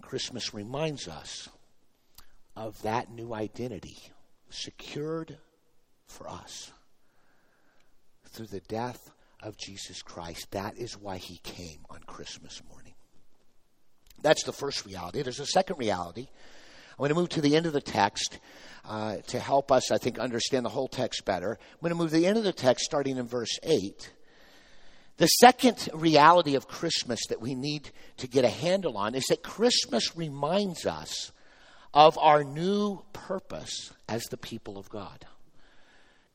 Christmas 0.00 0.54
reminds 0.54 1.08
us 1.08 1.48
of 2.54 2.80
that 2.82 3.10
new 3.10 3.34
identity 3.34 3.98
secured 4.48 5.38
for 6.06 6.28
us 6.30 6.70
through 8.36 8.46
the 8.46 8.60
death 8.60 9.10
of 9.42 9.56
Jesus 9.56 10.02
Christ. 10.02 10.50
That 10.50 10.76
is 10.76 10.98
why 10.98 11.16
he 11.16 11.38
came 11.38 11.80
on 11.90 12.00
Christmas 12.06 12.62
morning. 12.70 12.94
That's 14.22 14.44
the 14.44 14.52
first 14.52 14.86
reality. 14.86 15.22
There's 15.22 15.40
a 15.40 15.46
second 15.46 15.78
reality. 15.78 16.28
I'm 16.90 16.98
going 16.98 17.10
to 17.10 17.14
move 17.14 17.28
to 17.30 17.40
the 17.40 17.56
end 17.56 17.66
of 17.66 17.72
the 17.72 17.80
text 17.80 18.38
uh, 18.84 19.16
to 19.28 19.38
help 19.38 19.70
us, 19.70 19.90
I 19.90 19.98
think, 19.98 20.18
understand 20.18 20.64
the 20.64 20.70
whole 20.70 20.88
text 20.88 21.24
better. 21.24 21.52
I'm 21.52 21.80
going 21.80 21.90
to 21.90 21.96
move 21.96 22.10
to 22.10 22.16
the 22.16 22.26
end 22.26 22.38
of 22.38 22.44
the 22.44 22.52
text 22.52 22.84
starting 22.84 23.18
in 23.18 23.26
verse 23.26 23.58
8. 23.62 24.12
The 25.18 25.26
second 25.26 25.88
reality 25.94 26.54
of 26.56 26.68
Christmas 26.68 27.20
that 27.28 27.40
we 27.40 27.54
need 27.54 27.90
to 28.18 28.26
get 28.26 28.44
a 28.44 28.50
handle 28.50 28.96
on 28.98 29.14
is 29.14 29.24
that 29.28 29.42
Christmas 29.42 30.16
reminds 30.16 30.86
us 30.86 31.32
of 31.94 32.18
our 32.18 32.44
new 32.44 33.02
purpose 33.12 33.92
as 34.08 34.24
the 34.24 34.36
people 34.36 34.78
of 34.78 34.90
God. 34.90 35.26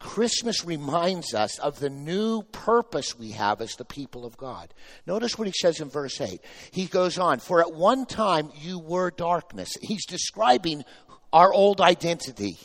Christmas 0.01 0.65
reminds 0.65 1.34
us 1.34 1.60
of 1.60 1.79
the 1.79 1.89
new 1.89 2.41
purpose 2.41 3.17
we 3.17 3.31
have 3.31 3.62
as 3.62 3.75
the 3.75 3.86
people 3.86 4.25
of 4.25 4.36
God. 4.36 4.74
Notice 5.05 5.38
what 5.38 5.48
he 5.48 5.53
says 5.55 5.79
in 5.79 5.89
verse 5.89 6.20
8. 6.20 6.41
He 6.72 6.88
goes 6.88 7.17
on, 7.17 7.39
For 7.39 7.62
at 7.62 7.74
one 7.74 8.05
time 8.05 8.51
you 8.55 8.79
were 8.79 9.12
darkness. 9.12 9.77
He's 9.81 10.05
describing 10.05 10.84
our 11.31 11.53
old 11.53 11.79
identity. 11.79 12.58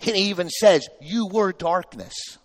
And 0.00 0.16
he 0.16 0.30
even 0.30 0.50
says, 0.50 0.88
You 1.00 1.28
were 1.28 1.52
darkness. 1.52 2.38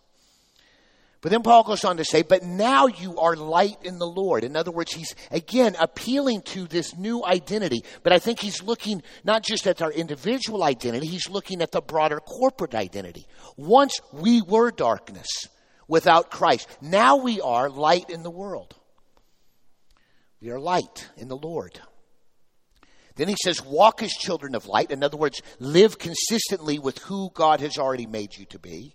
But 1.25 1.31
then 1.31 1.41
Paul 1.41 1.63
goes 1.63 1.83
on 1.83 1.97
to 1.97 2.05
say, 2.05 2.21
But 2.21 2.43
now 2.43 2.85
you 2.85 3.17
are 3.17 3.35
light 3.35 3.77
in 3.81 3.97
the 3.97 4.05
Lord. 4.05 4.43
In 4.43 4.55
other 4.55 4.69
words, 4.69 4.93
he's 4.93 5.15
again 5.31 5.75
appealing 5.79 6.43
to 6.43 6.67
this 6.67 6.95
new 6.95 7.25
identity. 7.25 7.83
But 8.03 8.13
I 8.13 8.19
think 8.19 8.39
he's 8.39 8.61
looking 8.61 9.01
not 9.23 9.41
just 9.41 9.65
at 9.65 9.81
our 9.81 9.91
individual 9.91 10.63
identity, 10.63 11.07
he's 11.07 11.27
looking 11.27 11.63
at 11.63 11.71
the 11.71 11.81
broader 11.81 12.19
corporate 12.19 12.75
identity. 12.75 13.25
Once 13.57 13.99
we 14.13 14.43
were 14.43 14.69
darkness 14.69 15.25
without 15.87 16.29
Christ, 16.29 16.69
now 16.79 17.15
we 17.15 17.41
are 17.41 17.71
light 17.71 18.11
in 18.11 18.21
the 18.21 18.29
world. 18.29 18.75
We 20.39 20.51
are 20.51 20.59
light 20.59 21.09
in 21.17 21.27
the 21.27 21.37
Lord. 21.37 21.79
Then 23.15 23.29
he 23.29 23.35
says, 23.43 23.65
walk 23.65 24.03
as 24.03 24.11
children 24.11 24.53
of 24.53 24.67
light. 24.67 24.91
In 24.91 25.03
other 25.03 25.17
words, 25.17 25.41
live 25.57 25.97
consistently 25.97 26.77
with 26.77 26.99
who 26.99 27.31
God 27.33 27.61
has 27.61 27.79
already 27.79 28.05
made 28.05 28.37
you 28.37 28.45
to 28.45 28.59
be. 28.59 28.93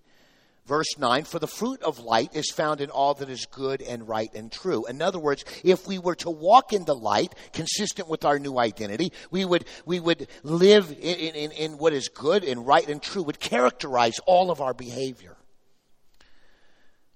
Verse 0.70 0.96
9, 0.96 1.24
for 1.24 1.40
the 1.40 1.48
fruit 1.48 1.82
of 1.82 1.98
light 1.98 2.36
is 2.36 2.52
found 2.52 2.80
in 2.80 2.90
all 2.90 3.14
that 3.14 3.28
is 3.28 3.44
good 3.44 3.82
and 3.82 4.06
right 4.06 4.32
and 4.36 4.52
true. 4.52 4.86
In 4.86 5.02
other 5.02 5.18
words, 5.18 5.44
if 5.64 5.84
we 5.88 5.98
were 5.98 6.14
to 6.14 6.30
walk 6.30 6.72
in 6.72 6.84
the 6.84 6.94
light, 6.94 7.34
consistent 7.52 8.06
with 8.06 8.24
our 8.24 8.38
new 8.38 8.56
identity, 8.56 9.12
we 9.32 9.44
would, 9.44 9.64
we 9.84 9.98
would 9.98 10.28
live 10.44 10.92
in, 10.92 11.34
in, 11.34 11.50
in 11.50 11.72
what 11.72 11.92
is 11.92 12.08
good 12.08 12.44
and 12.44 12.68
right 12.68 12.88
and 12.88 13.02
true, 13.02 13.24
would 13.24 13.40
characterize 13.40 14.20
all 14.26 14.52
of 14.52 14.60
our 14.60 14.72
behavior. 14.72 15.36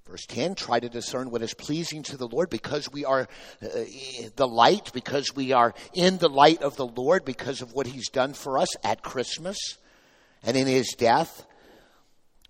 Verse 0.04 0.26
10 0.26 0.56
try 0.56 0.80
to 0.80 0.88
discern 0.88 1.30
what 1.30 1.40
is 1.40 1.54
pleasing 1.54 2.02
to 2.02 2.16
the 2.16 2.26
Lord 2.26 2.50
because 2.50 2.90
we 2.90 3.04
are 3.04 3.28
uh, 3.62 3.68
the 4.34 4.48
light, 4.48 4.90
because 4.92 5.32
we 5.32 5.52
are 5.52 5.74
in 5.92 6.18
the 6.18 6.28
light 6.28 6.60
of 6.60 6.74
the 6.74 6.88
Lord, 6.88 7.24
because 7.24 7.62
of 7.62 7.72
what 7.72 7.86
He's 7.86 8.08
done 8.08 8.32
for 8.32 8.58
us 8.58 8.74
at 8.82 9.04
Christmas 9.04 9.78
and 10.42 10.56
in 10.56 10.66
His 10.66 10.88
death. 10.98 11.46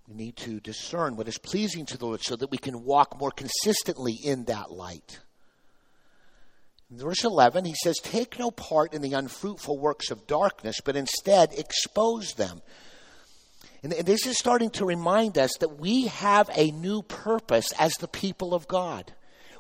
We 0.09 0.15
need 0.15 0.37
to 0.39 0.61
discern 0.61 1.17
what 1.17 1.29
is 1.29 1.39
pleasing 1.39 1.87
to 1.87 1.97
the 1.97 2.07
Lord 2.07 2.23
so 2.23 2.37
that 2.37 2.51
we 2.51 2.59
can 2.59 2.85
walk 2.85 3.19
more 3.19 3.31
consistently 3.31 4.13
in 4.13 4.45
that 4.45 4.71
light. 4.71 5.21
In 6.91 6.99
verse 6.99 7.25
11, 7.25 7.65
he 7.65 7.75
says, 7.75 7.97
Take 8.03 8.39
no 8.39 8.51
part 8.51 8.93
in 8.93 9.01
the 9.01 9.15
unfruitful 9.15 9.79
works 9.79 10.11
of 10.11 10.27
darkness, 10.27 10.77
but 10.85 10.97
instead 10.97 11.53
expose 11.55 12.35
them. 12.35 12.61
And 13.83 13.93
this 13.93 14.27
is 14.27 14.39
starting 14.39 14.71
to 14.71 14.85
remind 14.85 15.37
us 15.37 15.51
that 15.61 15.79
we 15.79 16.07
have 16.07 16.51
a 16.55 16.71
new 16.71 17.03
purpose 17.03 17.73
as 17.79 17.93
the 17.95 18.09
people 18.09 18.55
of 18.55 18.69
God. 18.69 19.13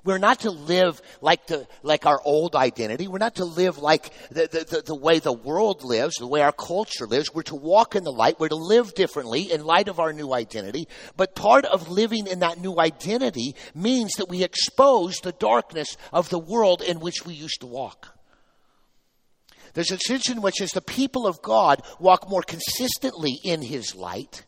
We're 0.04 0.18
not 0.18 0.40
to 0.40 0.50
live 0.50 1.00
like 1.22 1.46
the, 1.46 1.66
like 1.82 2.04
our 2.04 2.20
old 2.24 2.54
identity. 2.54 3.08
We're 3.08 3.18
not 3.18 3.36
to 3.36 3.46
live 3.46 3.78
like 3.78 4.12
the, 4.28 4.66
the, 4.68 4.82
the, 4.84 4.94
way 4.94 5.18
the 5.18 5.32
world 5.32 5.82
lives, 5.82 6.16
the 6.16 6.26
way 6.26 6.42
our 6.42 6.52
culture 6.52 7.06
lives. 7.06 7.30
We're 7.32 7.42
to 7.44 7.54
walk 7.54 7.96
in 7.96 8.04
the 8.04 8.12
light. 8.12 8.38
We're 8.38 8.48
to 8.48 8.54
live 8.54 8.94
differently 8.94 9.50
in 9.50 9.64
light 9.64 9.88
of 9.88 9.98
our 9.98 10.12
new 10.12 10.34
identity. 10.34 10.88
But 11.16 11.34
part 11.34 11.64
of 11.64 11.88
living 11.88 12.26
in 12.26 12.40
that 12.40 12.60
new 12.60 12.78
identity 12.78 13.54
means 13.74 14.12
that 14.18 14.28
we 14.28 14.44
expose 14.44 15.16
the 15.16 15.32
darkness 15.32 15.96
of 16.12 16.28
the 16.28 16.38
world 16.38 16.82
in 16.82 17.00
which 17.00 17.24
we 17.24 17.32
used 17.32 17.60
to 17.60 17.66
walk. 17.66 18.14
There's 19.72 19.90
a 19.90 19.98
sense 19.98 20.28
in 20.28 20.40
which, 20.40 20.60
as 20.60 20.70
the 20.70 20.80
people 20.80 21.26
of 21.26 21.42
God 21.42 21.82
walk 21.98 22.28
more 22.28 22.42
consistently 22.42 23.40
in 23.42 23.60
His 23.60 23.94
light, 23.94 24.44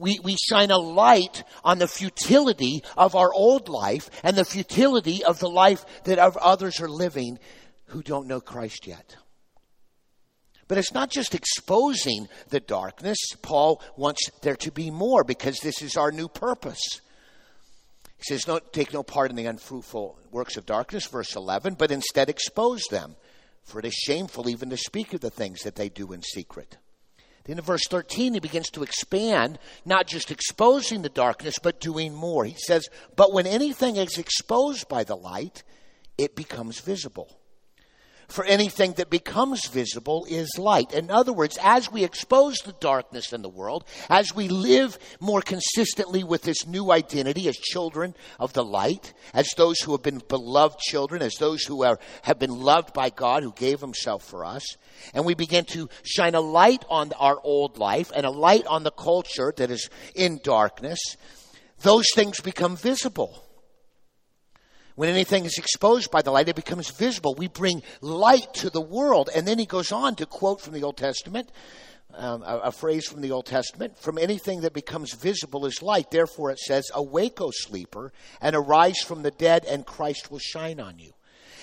we, 0.00 0.18
we 0.24 0.36
shine 0.48 0.70
a 0.70 0.78
light 0.78 1.44
on 1.62 1.78
the 1.78 1.86
futility 1.86 2.82
of 2.96 3.14
our 3.14 3.32
old 3.32 3.68
life 3.68 4.08
and 4.24 4.36
the 4.36 4.44
futility 4.44 5.22
of 5.22 5.38
the 5.38 5.48
life 5.48 5.84
that 6.04 6.18
others 6.18 6.80
are 6.80 6.88
living 6.88 7.38
who 7.86 8.02
don't 8.02 8.26
know 8.26 8.40
Christ 8.40 8.86
yet. 8.86 9.16
But 10.68 10.78
it's 10.78 10.94
not 10.94 11.10
just 11.10 11.34
exposing 11.34 12.28
the 12.48 12.60
darkness. 12.60 13.18
Paul 13.42 13.82
wants 13.96 14.30
there 14.40 14.56
to 14.56 14.70
be 14.70 14.90
more 14.90 15.22
because 15.22 15.58
this 15.58 15.82
is 15.82 15.96
our 15.96 16.12
new 16.12 16.28
purpose. 16.28 17.00
He 18.16 18.24
says, 18.24 18.46
no, 18.46 18.58
Take 18.58 18.92
no 18.92 19.02
part 19.02 19.30
in 19.30 19.36
the 19.36 19.46
unfruitful 19.46 20.18
works 20.30 20.56
of 20.56 20.64
darkness, 20.64 21.06
verse 21.06 21.36
11, 21.36 21.74
but 21.74 21.90
instead 21.90 22.30
expose 22.30 22.82
them. 22.90 23.16
For 23.64 23.80
it 23.80 23.84
is 23.84 23.94
shameful 23.94 24.48
even 24.48 24.70
to 24.70 24.76
speak 24.76 25.12
of 25.12 25.20
the 25.20 25.30
things 25.30 25.62
that 25.62 25.74
they 25.74 25.88
do 25.88 26.12
in 26.12 26.22
secret. 26.22 26.78
Then 27.44 27.58
in 27.58 27.64
verse 27.64 27.86
13, 27.88 28.34
he 28.34 28.40
begins 28.40 28.70
to 28.70 28.82
expand, 28.82 29.58
not 29.84 30.06
just 30.06 30.30
exposing 30.30 31.02
the 31.02 31.08
darkness, 31.08 31.58
but 31.60 31.80
doing 31.80 32.14
more. 32.14 32.44
He 32.44 32.56
says, 32.58 32.88
But 33.16 33.32
when 33.32 33.46
anything 33.46 33.96
is 33.96 34.18
exposed 34.18 34.88
by 34.88 35.04
the 35.04 35.16
light, 35.16 35.62
it 36.18 36.36
becomes 36.36 36.80
visible 36.80 37.39
for 38.30 38.44
anything 38.44 38.92
that 38.94 39.10
becomes 39.10 39.66
visible 39.66 40.26
is 40.28 40.58
light. 40.58 40.92
In 40.92 41.10
other 41.10 41.32
words, 41.32 41.58
as 41.62 41.90
we 41.90 42.04
expose 42.04 42.58
the 42.58 42.74
darkness 42.74 43.32
in 43.32 43.42
the 43.42 43.48
world, 43.48 43.84
as 44.08 44.34
we 44.34 44.48
live 44.48 44.98
more 45.20 45.42
consistently 45.42 46.24
with 46.24 46.42
this 46.42 46.66
new 46.66 46.92
identity 46.92 47.48
as 47.48 47.56
children 47.56 48.14
of 48.38 48.52
the 48.52 48.64
light, 48.64 49.12
as 49.34 49.50
those 49.56 49.80
who 49.80 49.92
have 49.92 50.02
been 50.02 50.22
beloved 50.28 50.78
children, 50.78 51.22
as 51.22 51.34
those 51.34 51.64
who 51.64 51.84
are, 51.84 51.98
have 52.22 52.38
been 52.38 52.60
loved 52.60 52.92
by 52.94 53.10
God 53.10 53.42
who 53.42 53.52
gave 53.52 53.80
himself 53.80 54.24
for 54.24 54.44
us, 54.44 54.64
and 55.12 55.24
we 55.24 55.34
begin 55.34 55.64
to 55.66 55.88
shine 56.04 56.34
a 56.34 56.40
light 56.40 56.84
on 56.88 57.12
our 57.18 57.38
old 57.42 57.78
life 57.78 58.12
and 58.14 58.24
a 58.24 58.30
light 58.30 58.66
on 58.66 58.84
the 58.84 58.90
culture 58.90 59.52
that 59.56 59.70
is 59.70 59.90
in 60.14 60.40
darkness, 60.42 61.00
those 61.82 62.06
things 62.14 62.40
become 62.40 62.76
visible. 62.76 63.44
When 65.00 65.08
anything 65.08 65.46
is 65.46 65.56
exposed 65.56 66.10
by 66.10 66.20
the 66.20 66.30
light, 66.30 66.50
it 66.50 66.56
becomes 66.56 66.90
visible. 66.90 67.34
We 67.34 67.48
bring 67.48 67.82
light 68.02 68.52
to 68.56 68.68
the 68.68 68.82
world. 68.82 69.30
And 69.34 69.48
then 69.48 69.58
he 69.58 69.64
goes 69.64 69.92
on 69.92 70.14
to 70.16 70.26
quote 70.26 70.60
from 70.60 70.74
the 70.74 70.82
Old 70.82 70.98
Testament, 70.98 71.50
um, 72.12 72.42
a, 72.42 72.58
a, 72.64 72.70
phrase 72.70 73.06
from 73.06 73.22
the 73.22 73.30
Old 73.30 73.46
Testament 73.46 73.96
from 73.96 74.18
anything 74.18 74.60
that 74.60 74.74
becomes 74.74 75.14
visible 75.14 75.64
is 75.64 75.80
light. 75.80 76.10
Therefore, 76.10 76.50
it 76.50 76.58
says, 76.58 76.90
Awake, 76.92 77.40
O 77.40 77.50
sleeper, 77.50 78.12
and 78.42 78.54
arise 78.54 79.00
from 79.00 79.22
the 79.22 79.30
dead, 79.30 79.64
and 79.64 79.86
Christ 79.86 80.30
will 80.30 80.38
shine 80.38 80.78
on 80.78 80.98
you. 80.98 81.14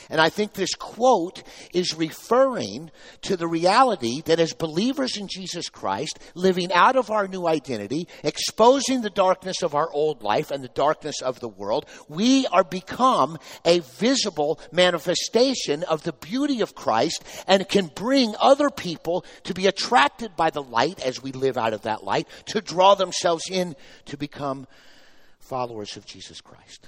And 0.10 0.22
I 0.22 0.30
think 0.30 0.54
this 0.54 0.74
quote 0.74 1.44
is 1.74 1.96
referring 1.96 2.92
to 3.24 3.36
the 3.36 3.48
reality 3.48 4.22
that 4.22 4.40
as 4.40 4.54
believers 4.54 5.18
in 5.18 5.28
Jesus 5.28 5.70
Christ, 5.70 6.20
living 6.34 6.72
out 6.72 6.96
of 6.96 7.12
our 7.12 7.28
new 7.28 7.48
identity, 7.48 8.08
exposing 8.24 9.02
the 9.02 9.10
darkness 9.10 9.62
of 9.64 9.76
our 9.76 9.92
old 9.92 10.24
life 10.24 10.52
and 10.52 10.64
the 10.64 10.70
darkness 10.70 11.22
of 11.22 11.40
the 11.40 11.50
world, 11.50 11.86
we 12.08 12.48
are 12.48 12.64
become 12.64 13.38
a 13.66 13.80
visible 13.80 14.60
manifestation 14.72 15.84
of 15.84 16.04
the 16.04 16.14
beauty 16.14 16.62
of 16.62 16.76
Christ 16.76 17.24
and 17.48 17.68
can 17.68 17.88
bring 17.88 18.34
other 18.40 18.70
people 18.70 19.26
to 19.44 19.54
be 19.54 19.68
attracted 19.68 20.36
by 20.36 20.50
the 20.50 20.64
light 20.64 21.02
as 21.02 21.22
we 21.22 21.32
live 21.32 21.58
out 21.58 21.74
of 21.74 21.84
that 21.84 22.04
light, 22.04 22.28
to 22.48 22.62
draw 22.62 22.96
themselves 22.96 23.44
in 23.50 23.76
to 24.06 24.18
become 24.18 24.68
followers 25.40 25.98
of 25.98 26.06
Jesus 26.06 26.42
Christ. 26.42 26.88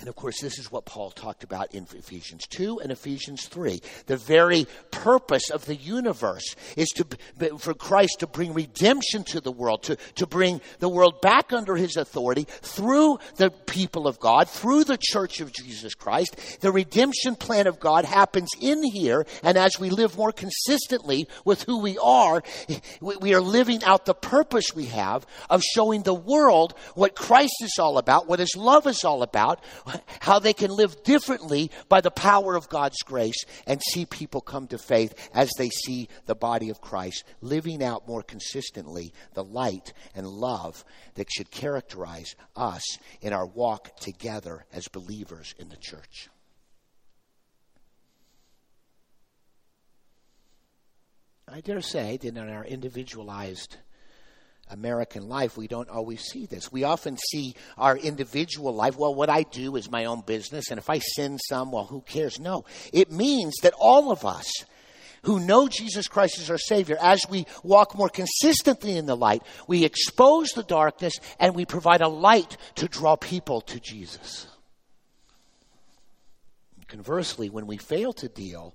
And 0.00 0.08
of 0.08 0.14
course, 0.14 0.40
this 0.40 0.58
is 0.58 0.70
what 0.70 0.84
Paul 0.84 1.10
talked 1.10 1.42
about 1.42 1.74
in 1.74 1.86
Ephesians 1.92 2.46
2 2.46 2.80
and 2.80 2.92
Ephesians 2.92 3.46
3. 3.46 3.80
The 4.06 4.16
very 4.16 4.66
purpose 4.92 5.50
of 5.50 5.66
the 5.66 5.74
universe 5.74 6.54
is 6.76 6.88
to, 6.90 7.06
for 7.58 7.74
Christ 7.74 8.20
to 8.20 8.28
bring 8.28 8.54
redemption 8.54 9.24
to 9.24 9.40
the 9.40 9.50
world, 9.50 9.82
to, 9.84 9.96
to 10.16 10.26
bring 10.26 10.60
the 10.78 10.88
world 10.88 11.20
back 11.20 11.52
under 11.52 11.74
his 11.74 11.96
authority 11.96 12.46
through 12.48 13.18
the 13.36 13.50
people 13.50 14.06
of 14.06 14.20
God, 14.20 14.48
through 14.48 14.84
the 14.84 14.98
church 15.00 15.40
of 15.40 15.52
Jesus 15.52 15.94
Christ. 15.94 16.60
The 16.60 16.70
redemption 16.70 17.34
plan 17.34 17.66
of 17.66 17.80
God 17.80 18.04
happens 18.04 18.50
in 18.60 18.84
here, 18.84 19.26
and 19.42 19.58
as 19.58 19.80
we 19.80 19.90
live 19.90 20.16
more 20.16 20.32
consistently 20.32 21.26
with 21.44 21.62
who 21.64 21.80
we 21.80 21.98
are, 21.98 22.42
we 23.00 23.34
are 23.34 23.40
living 23.40 23.82
out 23.82 24.04
the 24.04 24.14
purpose 24.14 24.74
we 24.74 24.86
have 24.86 25.26
of 25.50 25.62
showing 25.62 26.02
the 26.02 26.14
world 26.14 26.74
what 26.94 27.16
Christ 27.16 27.54
is 27.62 27.78
all 27.80 27.98
about, 27.98 28.28
what 28.28 28.38
his 28.38 28.54
love 28.56 28.86
is 28.86 29.02
all 29.04 29.24
about 29.24 29.60
how 30.20 30.38
they 30.38 30.52
can 30.52 30.70
live 30.70 31.02
differently 31.02 31.70
by 31.88 32.00
the 32.00 32.10
power 32.10 32.56
of 32.56 32.68
God's 32.68 33.02
grace 33.02 33.44
and 33.66 33.82
see 33.82 34.06
people 34.06 34.40
come 34.40 34.66
to 34.68 34.78
faith 34.78 35.14
as 35.34 35.50
they 35.58 35.68
see 35.68 36.08
the 36.26 36.34
body 36.34 36.70
of 36.70 36.80
Christ 36.80 37.24
living 37.40 37.82
out 37.82 38.06
more 38.06 38.22
consistently 38.22 39.12
the 39.34 39.44
light 39.44 39.92
and 40.14 40.26
love 40.26 40.84
that 41.14 41.30
should 41.30 41.50
characterize 41.50 42.34
us 42.56 42.82
in 43.20 43.32
our 43.32 43.46
walk 43.46 43.96
together 43.96 44.64
as 44.72 44.88
believers 44.88 45.54
in 45.58 45.68
the 45.68 45.76
church. 45.76 46.28
I 51.50 51.60
dare 51.60 51.80
say 51.80 52.18
that 52.18 52.26
in 52.26 52.36
our 52.36 52.64
individualized 52.64 53.76
American 54.70 55.28
life, 55.28 55.56
we 55.56 55.68
don't 55.68 55.88
always 55.88 56.22
see 56.22 56.46
this. 56.46 56.70
We 56.70 56.84
often 56.84 57.16
see 57.30 57.54
our 57.76 57.96
individual 57.96 58.74
life, 58.74 58.96
well, 58.96 59.14
what 59.14 59.30
I 59.30 59.42
do 59.42 59.76
is 59.76 59.90
my 59.90 60.04
own 60.04 60.22
business, 60.22 60.70
and 60.70 60.78
if 60.78 60.90
I 60.90 60.98
sin 60.98 61.38
some, 61.38 61.72
well, 61.72 61.84
who 61.84 62.00
cares? 62.02 62.38
No. 62.38 62.64
It 62.92 63.10
means 63.10 63.54
that 63.62 63.74
all 63.78 64.10
of 64.10 64.24
us 64.24 64.50
who 65.22 65.40
know 65.40 65.68
Jesus 65.68 66.08
Christ 66.08 66.38
as 66.38 66.50
our 66.50 66.58
Savior, 66.58 66.96
as 67.00 67.22
we 67.28 67.46
walk 67.62 67.96
more 67.96 68.08
consistently 68.08 68.96
in 68.96 69.06
the 69.06 69.16
light, 69.16 69.42
we 69.66 69.84
expose 69.84 70.50
the 70.50 70.62
darkness 70.62 71.14
and 71.38 71.54
we 71.54 71.64
provide 71.64 72.00
a 72.00 72.08
light 72.08 72.56
to 72.76 72.88
draw 72.88 73.16
people 73.16 73.60
to 73.62 73.80
Jesus. 73.80 74.46
Conversely, 76.86 77.50
when 77.50 77.66
we 77.66 77.76
fail 77.76 78.12
to 78.14 78.28
deal 78.28 78.74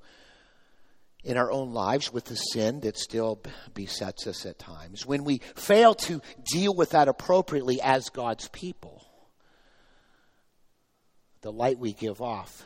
in 1.23 1.37
our 1.37 1.51
own 1.51 1.73
lives 1.73 2.11
with 2.11 2.25
the 2.25 2.35
sin 2.35 2.81
that 2.81 2.97
still 2.97 3.41
besets 3.73 4.27
us 4.27 4.45
at 4.45 4.59
times, 4.59 5.05
when 5.05 5.23
we 5.23 5.39
fail 5.55 5.95
to 5.95 6.21
deal 6.51 6.75
with 6.75 6.91
that 6.91 7.07
appropriately 7.07 7.81
as 7.81 8.09
God's 8.09 8.49
people, 8.49 9.05
the 11.41 11.51
light 11.51 11.79
we 11.79 11.93
give 11.93 12.21
off 12.21 12.63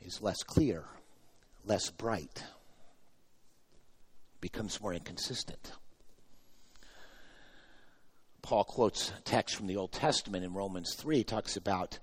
is 0.00 0.20
less 0.22 0.42
clear, 0.42 0.84
less 1.64 1.90
bright, 1.90 2.42
becomes 4.40 4.80
more 4.80 4.94
inconsistent. 4.94 5.72
Paul 8.42 8.64
quotes 8.64 9.12
text 9.24 9.56
from 9.56 9.66
the 9.66 9.76
Old 9.76 9.90
Testament 9.90 10.44
in 10.44 10.54
Romans 10.54 10.94
3, 10.96 11.24
talks 11.24 11.56
about 11.56 11.98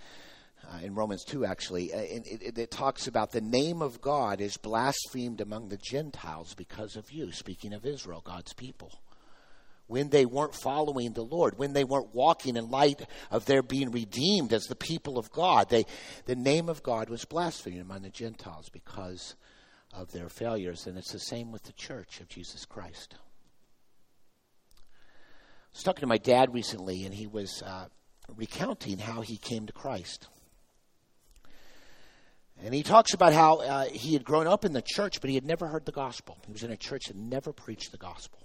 uh, 0.71 0.79
in 0.81 0.95
Romans 0.95 1.23
2, 1.25 1.45
actually, 1.45 1.93
uh, 1.93 1.97
it, 1.97 2.41
it, 2.41 2.57
it, 2.57 2.71
talks 2.71 3.07
about 3.07 3.31
the 3.31 3.41
name 3.41 3.81
of 3.81 4.01
God 4.01 4.39
is 4.39 4.57
blasphemed 4.57 5.41
among 5.41 5.69
the 5.69 5.77
Gentiles 5.77 6.53
because 6.53 6.95
of 6.95 7.11
you, 7.11 7.31
speaking 7.31 7.73
of 7.73 7.85
Israel, 7.85 8.21
God's 8.23 8.53
people. 8.53 8.99
When 9.87 10.09
they 10.09 10.25
weren't 10.25 10.55
following 10.55 11.11
the 11.11 11.23
Lord, 11.23 11.57
when 11.57 11.73
they 11.73 11.83
weren't 11.83 12.15
walking 12.15 12.55
in 12.55 12.71
light 12.71 13.05
of 13.29 13.45
their 13.45 13.61
being 13.61 13.91
redeemed 13.91 14.53
as 14.53 14.63
the 14.63 14.75
people 14.75 15.17
of 15.17 15.31
God, 15.31 15.69
they, 15.69 15.85
the 16.25 16.35
name 16.35 16.69
of 16.69 16.81
God 16.81 17.09
was 17.09 17.25
blasphemed 17.25 17.81
among 17.81 18.03
the 18.03 18.09
Gentiles 18.09 18.69
because 18.69 19.35
of 19.93 20.11
their 20.11 20.29
failures. 20.29 20.87
And 20.87 20.97
it's 20.97 21.11
the 21.11 21.19
same 21.19 21.51
with 21.51 21.63
the 21.63 21.73
church 21.73 22.21
of 22.21 22.29
Jesus 22.29 22.65
Christ. 22.65 23.15
I 24.77 25.75
was 25.75 25.83
talking 25.83 26.01
to 26.01 26.07
my 26.07 26.17
dad 26.17 26.53
recently, 26.53 27.03
and 27.03 27.13
he 27.13 27.27
was 27.27 27.61
uh, 27.63 27.87
recounting 28.37 28.99
how 28.99 29.21
he 29.21 29.37
came 29.37 29.65
to 29.65 29.73
Christ. 29.73 30.27
And 32.63 32.73
he 32.73 32.81
talks 32.81 33.13
about 33.13 33.33
how 33.33 33.57
uh, 33.57 33.85
he 33.85 34.13
had 34.13 34.23
grown 34.23 34.47
up 34.47 34.63
in 34.63 34.71
the 34.71 34.81
church, 34.81 35.19
but 35.19 35.29
he 35.29 35.35
had 35.35 35.45
never 35.45 35.67
heard 35.67 35.85
the 35.85 35.91
gospel. 35.91 36.37
He 36.45 36.53
was 36.53 36.63
in 36.63 36.71
a 36.71 36.77
church 36.77 37.03
that 37.07 37.17
never 37.17 37.51
preached 37.51 37.91
the 37.91 37.97
gospel. 37.97 38.39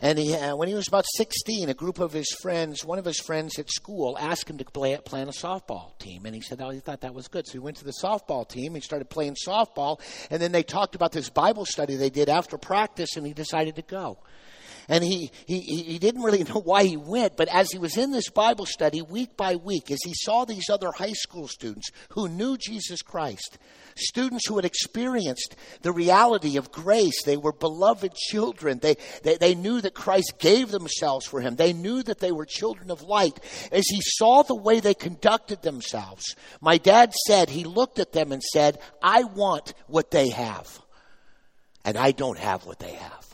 And 0.00 0.16
he, 0.16 0.34
uh, 0.34 0.54
when 0.54 0.68
he 0.68 0.74
was 0.74 0.86
about 0.86 1.04
16, 1.16 1.68
a 1.68 1.74
group 1.74 1.98
of 1.98 2.12
his 2.12 2.30
friends, 2.40 2.84
one 2.84 2.98
of 2.98 3.04
his 3.04 3.18
friends 3.18 3.58
at 3.58 3.68
school, 3.70 4.16
asked 4.18 4.48
him 4.48 4.58
to 4.58 4.64
play, 4.64 4.94
on 4.94 5.02
a 5.02 5.32
softball 5.32 5.98
team. 5.98 6.24
And 6.24 6.36
he 6.36 6.40
said, 6.40 6.60
oh, 6.60 6.70
he 6.70 6.78
thought 6.78 7.00
that 7.00 7.14
was 7.14 7.26
good. 7.26 7.46
So 7.46 7.54
he 7.54 7.58
went 7.58 7.78
to 7.78 7.84
the 7.84 7.94
softball 8.02 8.48
team. 8.48 8.74
He 8.74 8.80
started 8.80 9.10
playing 9.10 9.36
softball. 9.44 10.00
And 10.30 10.40
then 10.40 10.52
they 10.52 10.62
talked 10.62 10.94
about 10.94 11.10
this 11.10 11.30
Bible 11.30 11.64
study 11.64 11.96
they 11.96 12.10
did 12.10 12.28
after 12.28 12.58
practice, 12.58 13.16
and 13.16 13.26
he 13.26 13.32
decided 13.32 13.76
to 13.76 13.82
go. 13.82 14.18
And 14.88 15.02
he, 15.02 15.30
he, 15.46 15.60
he 15.60 15.98
didn't 15.98 16.22
really 16.22 16.44
know 16.44 16.60
why 16.60 16.84
he 16.84 16.96
went, 16.96 17.36
but 17.36 17.48
as 17.48 17.70
he 17.70 17.78
was 17.78 17.96
in 17.96 18.10
this 18.10 18.28
Bible 18.28 18.66
study 18.66 19.02
week 19.02 19.36
by 19.36 19.56
week, 19.56 19.90
as 19.90 20.00
he 20.04 20.12
saw 20.14 20.44
these 20.44 20.68
other 20.68 20.92
high 20.92 21.12
school 21.12 21.48
students 21.48 21.88
who 22.10 22.28
knew 22.28 22.56
Jesus 22.58 23.00
Christ, 23.00 23.58
students 23.96 24.46
who 24.46 24.56
had 24.56 24.64
experienced 24.64 25.56
the 25.82 25.92
reality 25.92 26.56
of 26.56 26.70
grace, 26.70 27.22
they 27.24 27.36
were 27.36 27.52
beloved 27.52 28.14
children. 28.14 28.78
They, 28.78 28.96
they, 29.22 29.36
they 29.36 29.54
knew 29.54 29.80
that 29.80 29.94
Christ 29.94 30.34
gave 30.38 30.70
themselves 30.70 31.26
for 31.26 31.40
him. 31.40 31.56
They 31.56 31.72
knew 31.72 32.02
that 32.02 32.18
they 32.18 32.32
were 32.32 32.46
children 32.46 32.90
of 32.90 33.02
light. 33.02 33.38
As 33.72 33.84
he 33.88 34.00
saw 34.02 34.42
the 34.42 34.54
way 34.54 34.80
they 34.80 34.94
conducted 34.94 35.62
themselves, 35.62 36.36
my 36.60 36.78
dad 36.78 37.12
said, 37.26 37.50
he 37.50 37.64
looked 37.64 37.98
at 37.98 38.12
them 38.12 38.32
and 38.32 38.42
said, 38.42 38.78
I 39.02 39.24
want 39.24 39.74
what 39.86 40.10
they 40.10 40.28
have. 40.30 40.80
And 41.84 41.96
I 41.96 42.12
don't 42.12 42.38
have 42.38 42.66
what 42.66 42.78
they 42.78 42.92
have. 42.92 43.33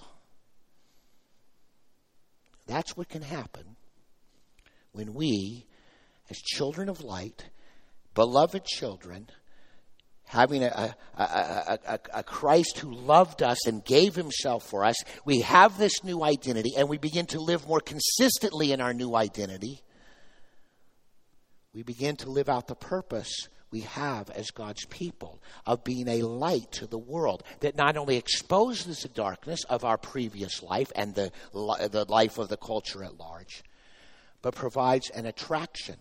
That's 2.70 2.96
what 2.96 3.08
can 3.08 3.22
happen 3.22 3.74
when 4.92 5.12
we, 5.12 5.66
as 6.30 6.36
children 6.38 6.88
of 6.88 7.02
light, 7.02 7.46
beloved 8.14 8.64
children, 8.64 9.28
having 10.22 10.62
a, 10.62 10.94
a, 11.18 11.24
a, 11.24 11.98
a, 12.14 12.22
Christ 12.22 12.78
who 12.78 12.92
loved 12.94 13.42
us 13.42 13.66
and 13.66 13.84
gave 13.84 14.14
himself 14.14 14.64
for 14.70 14.84
us, 14.84 14.94
we 15.24 15.40
have 15.40 15.78
this 15.78 16.04
new 16.04 16.22
identity 16.22 16.70
and 16.76 16.88
we 16.88 16.96
begin 16.96 17.26
to 17.26 17.40
live 17.40 17.66
more 17.66 17.80
consistently 17.80 18.70
in 18.70 18.80
our 18.80 18.94
new 18.94 19.16
identity. 19.16 19.82
We 21.74 21.82
begin 21.82 22.14
to 22.18 22.30
live 22.30 22.48
out 22.48 22.68
the 22.68 22.76
purpose 22.76 23.48
we 23.70 23.80
have 23.80 24.30
as 24.30 24.50
God's 24.50 24.84
people 24.86 25.40
of 25.66 25.84
being 25.84 26.08
a 26.08 26.22
light 26.22 26.72
to 26.72 26.86
the 26.86 26.98
world 26.98 27.42
that 27.60 27.76
not 27.76 27.96
only 27.96 28.16
exposes 28.16 28.98
the 28.98 29.08
darkness 29.08 29.64
of 29.64 29.84
our 29.84 29.98
previous 29.98 30.62
life 30.62 30.90
and 30.96 31.14
the, 31.14 31.30
the 31.52 32.06
life 32.08 32.38
of 32.38 32.48
the 32.48 32.56
culture 32.56 33.04
at 33.04 33.18
large, 33.18 33.62
but 34.42 34.54
provides 34.54 35.10
an 35.10 35.26
attraction. 35.26 35.96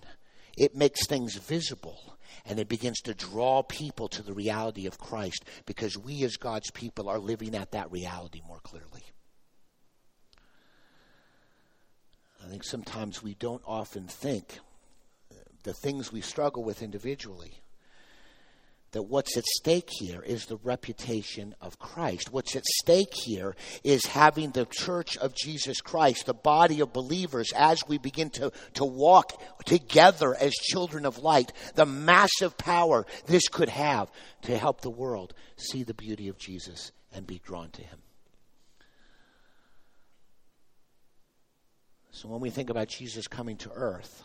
It 0.58 0.76
makes 0.76 1.06
things 1.06 1.36
visible 1.36 2.18
and 2.46 2.60
it 2.60 2.68
begins 2.68 3.02
to 3.02 3.14
draw 3.14 3.62
people 3.64 4.08
to 4.10 4.24
the 4.24 4.34
reality 4.34 4.88
of 4.88 4.98
Christ 4.98 5.46
because 5.66 5.98
we 5.98 6.24
as 6.24 6.38
God's 6.38 6.72
people 6.72 7.10
are 7.10 7.20
living 7.20 7.56
at 7.56 7.72
that 7.72 7.92
reality 7.92 8.42
more 8.48 8.60
clearly. 8.62 9.04
I 12.44 12.48
think 12.48 12.64
sometimes 12.64 13.22
we 13.22 13.36
don't 13.36 13.62
often 13.66 14.08
think 14.08 14.60
the 15.64 15.74
things 15.74 16.12
we 16.12 16.22
struggle 16.22 16.64
with 16.64 16.82
individually. 16.82 17.62
That 18.92 19.04
what's 19.04 19.38
at 19.38 19.46
stake 19.46 19.90
here 20.00 20.24
is 20.24 20.46
the 20.46 20.58
reputation 20.64 21.54
of 21.62 21.78
Christ. 21.78 22.34
What's 22.34 22.56
at 22.56 22.66
stake 22.66 23.14
here 23.14 23.56
is 23.84 24.04
having 24.08 24.50
the 24.50 24.66
church 24.66 25.16
of 25.18 25.36
Jesus 25.36 25.80
Christ, 25.80 26.26
the 26.26 26.34
body 26.34 26.80
of 26.80 26.92
believers, 26.92 27.52
as 27.56 27.84
we 27.88 28.00
begin 28.00 28.32
to, 28.32 28.52
to 28.74 28.86
walk 28.86 29.40
together 29.66 30.36
as 30.36 30.54
children 30.54 31.06
of 31.06 31.20
light, 31.20 31.54
the 31.76 31.86
massive 31.86 32.58
power 32.58 33.06
this 33.28 33.48
could 33.48 33.70
have 33.70 34.10
to 34.44 34.58
help 34.58 34.82
the 34.82 34.90
world 34.90 35.36
see 35.56 35.84
the 35.84 35.94
beauty 35.94 36.28
of 36.28 36.40
Jesus 36.40 36.92
and 37.14 37.28
be 37.28 37.40
drawn 37.46 37.70
to 37.72 37.84
him. 37.84 38.00
So 42.12 42.28
when 42.28 42.42
we 42.42 42.50
think 42.50 42.72
about 42.72 42.88
Jesus 42.88 43.28
coming 43.28 43.58
to 43.58 43.72
earth, 43.72 44.24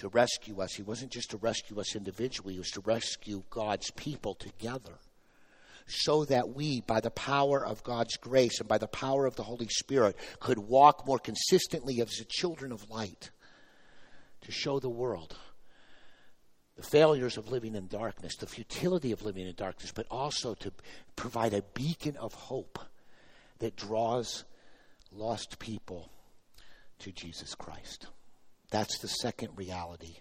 to 0.00 0.08
rescue 0.08 0.60
us. 0.60 0.74
He 0.74 0.82
wasn't 0.82 1.12
just 1.12 1.30
to 1.30 1.36
rescue 1.36 1.78
us 1.78 1.94
individually, 1.94 2.54
he 2.54 2.58
was 2.58 2.70
to 2.70 2.80
rescue 2.80 3.42
God's 3.50 3.90
people 3.92 4.34
together. 4.34 4.98
So 5.86 6.24
that 6.26 6.50
we, 6.50 6.82
by 6.82 7.00
the 7.00 7.10
power 7.10 7.64
of 7.64 7.82
God's 7.82 8.16
grace 8.16 8.60
and 8.60 8.68
by 8.68 8.78
the 8.78 8.86
power 8.86 9.26
of 9.26 9.34
the 9.34 9.42
Holy 9.42 9.66
Spirit, 9.68 10.16
could 10.38 10.58
walk 10.58 11.04
more 11.06 11.18
consistently 11.18 12.00
as 12.00 12.10
the 12.10 12.24
children 12.24 12.70
of 12.70 12.88
light 12.90 13.30
to 14.42 14.52
show 14.52 14.78
the 14.78 14.88
world 14.88 15.36
the 16.76 16.86
failures 16.86 17.36
of 17.36 17.50
living 17.50 17.74
in 17.74 17.88
darkness, 17.88 18.36
the 18.36 18.46
futility 18.46 19.12
of 19.12 19.22
living 19.22 19.46
in 19.46 19.54
darkness, 19.54 19.92
but 19.94 20.06
also 20.10 20.54
to 20.54 20.72
provide 21.14 21.52
a 21.52 21.62
beacon 21.74 22.16
of 22.16 22.32
hope 22.32 22.78
that 23.58 23.76
draws 23.76 24.44
lost 25.12 25.58
people 25.58 26.10
to 27.00 27.12
Jesus 27.12 27.54
Christ. 27.54 28.06
That's 28.70 28.98
the 28.98 29.08
second 29.08 29.50
reality 29.56 30.16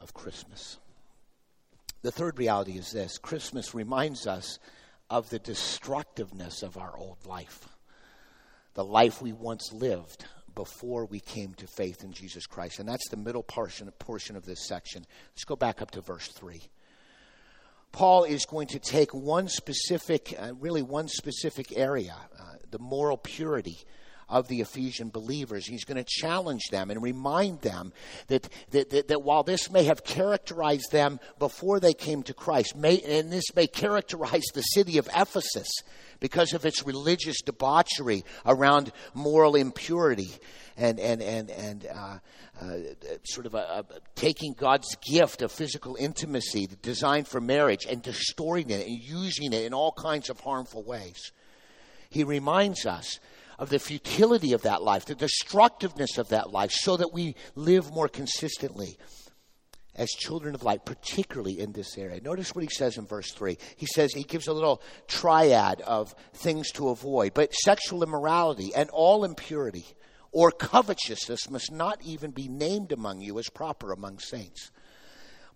of 0.00 0.14
Christmas. 0.14 0.78
The 2.02 2.12
third 2.12 2.38
reality 2.38 2.72
is 2.72 2.92
this 2.92 3.18
Christmas 3.18 3.74
reminds 3.74 4.26
us 4.26 4.58
of 5.10 5.28
the 5.30 5.38
destructiveness 5.38 6.62
of 6.62 6.76
our 6.76 6.96
old 6.96 7.24
life, 7.26 7.68
the 8.74 8.84
life 8.84 9.20
we 9.20 9.32
once 9.32 9.72
lived 9.72 10.24
before 10.54 11.04
we 11.04 11.20
came 11.20 11.54
to 11.54 11.66
faith 11.66 12.02
in 12.02 12.12
Jesus 12.12 12.46
Christ. 12.46 12.78
And 12.78 12.88
that's 12.88 13.08
the 13.10 13.16
middle 13.16 13.42
portion, 13.42 13.90
portion 13.98 14.36
of 14.36 14.44
this 14.44 14.66
section. 14.66 15.04
Let's 15.32 15.44
go 15.44 15.56
back 15.56 15.82
up 15.82 15.90
to 15.92 16.00
verse 16.00 16.28
3. 16.28 16.62
Paul 17.92 18.24
is 18.24 18.44
going 18.44 18.68
to 18.68 18.78
take 18.78 19.14
one 19.14 19.48
specific, 19.48 20.34
uh, 20.38 20.52
really 20.58 20.82
one 20.82 21.08
specific 21.08 21.76
area, 21.76 22.16
uh, 22.38 22.54
the 22.70 22.78
moral 22.78 23.16
purity 23.16 23.78
of 24.28 24.48
the 24.48 24.60
Ephesian 24.60 25.10
believers. 25.10 25.66
He's 25.66 25.84
going 25.84 26.02
to 26.02 26.04
challenge 26.04 26.68
them 26.70 26.90
and 26.90 27.02
remind 27.02 27.60
them 27.60 27.92
that, 28.26 28.48
that, 28.70 28.90
that, 28.90 29.08
that, 29.08 29.22
while 29.22 29.42
this 29.42 29.70
may 29.70 29.84
have 29.84 30.04
characterized 30.04 30.90
them 30.90 31.20
before 31.38 31.80
they 31.80 31.94
came 31.94 32.22
to 32.24 32.34
Christ, 32.34 32.76
may, 32.76 33.00
and 33.00 33.32
this 33.32 33.54
may 33.54 33.66
characterize 33.66 34.44
the 34.52 34.62
city 34.62 34.98
of 34.98 35.08
Ephesus 35.14 35.68
because 36.18 36.52
of 36.54 36.64
its 36.64 36.86
religious 36.86 37.40
debauchery 37.42 38.24
around 38.44 38.90
moral 39.14 39.54
impurity 39.54 40.30
and, 40.76 40.98
and, 40.98 41.22
and, 41.22 41.50
and 41.50 41.86
uh, 41.86 42.18
uh, 42.60 42.78
sort 43.24 43.46
of 43.46 43.54
a, 43.54 43.58
a, 43.58 43.84
taking 44.14 44.54
God's 44.54 44.96
gift 45.08 45.42
of 45.42 45.52
physical 45.52 45.96
intimacy 45.96 46.68
designed 46.82 47.28
for 47.28 47.40
marriage 47.40 47.86
and 47.88 48.02
distorting 48.02 48.70
it 48.70 48.86
and 48.86 48.98
using 48.98 49.52
it 49.52 49.64
in 49.64 49.74
all 49.74 49.92
kinds 49.92 50.30
of 50.30 50.40
harmful 50.40 50.82
ways. 50.82 51.32
He 52.10 52.24
reminds 52.24 52.86
us 52.86 53.20
of 53.58 53.70
the 53.70 53.78
futility 53.78 54.52
of 54.52 54.62
that 54.62 54.82
life, 54.82 55.06
the 55.06 55.14
destructiveness 55.14 56.18
of 56.18 56.28
that 56.28 56.52
life, 56.52 56.72
so 56.72 56.96
that 56.96 57.12
we 57.12 57.34
live 57.54 57.92
more 57.92 58.08
consistently 58.08 58.98
as 59.94 60.10
children 60.10 60.54
of 60.54 60.62
light, 60.62 60.84
particularly 60.84 61.58
in 61.58 61.72
this 61.72 61.96
area. 61.96 62.20
Notice 62.20 62.54
what 62.54 62.62
he 62.62 62.70
says 62.70 62.98
in 62.98 63.06
verse 63.06 63.32
3. 63.32 63.56
He 63.76 63.86
says, 63.86 64.12
he 64.12 64.24
gives 64.24 64.46
a 64.46 64.52
little 64.52 64.82
triad 65.08 65.80
of 65.80 66.14
things 66.34 66.70
to 66.72 66.90
avoid, 66.90 67.34
but 67.34 67.54
sexual 67.54 68.02
immorality 68.02 68.74
and 68.74 68.90
all 68.90 69.24
impurity 69.24 69.86
or 70.32 70.50
covetousness 70.50 71.48
must 71.48 71.72
not 71.72 71.98
even 72.04 72.30
be 72.30 72.46
named 72.48 72.92
among 72.92 73.22
you 73.22 73.38
as 73.38 73.48
proper 73.48 73.92
among 73.92 74.18
saints. 74.18 74.70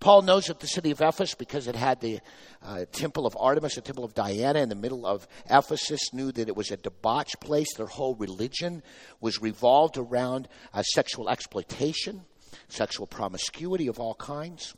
Paul 0.01 0.23
knows 0.23 0.47
that 0.47 0.61
the 0.61 0.67
city 0.67 0.91
of 0.91 1.01
Ephesus, 1.03 1.35
because 1.35 1.69
it 1.69 1.77
had 1.77 2.01
the 2.01 2.21
uh, 2.63 2.87
temple 2.91 3.27
of 3.27 3.37
Artemis, 3.39 3.75
the 3.75 3.83
temple 3.83 4.05
of 4.05 4.15
Diana 4.15 4.61
in 4.61 4.71
the 4.71 4.75
middle 4.75 5.07
of 5.07 5.29
Ephesus, 5.49 6.01
knew 6.15 6.33
that 6.33 6.49
it 6.49 6.57
was 6.57 6.71
a 6.71 6.79
debauched 6.79 7.39
place. 7.41 7.69
Their 7.77 7.87
whole 7.87 8.15
religion 8.15 8.83
was 9.21 9.43
revolved 9.43 9.99
around 9.99 10.49
uh, 10.73 10.83
sexual 10.83 11.29
exploitation, 11.29 12.23
sexual 12.69 13.07
promiscuity 13.07 13.89
of 13.89 14.01
all 14.01 14.15
kinds. 14.15 14.75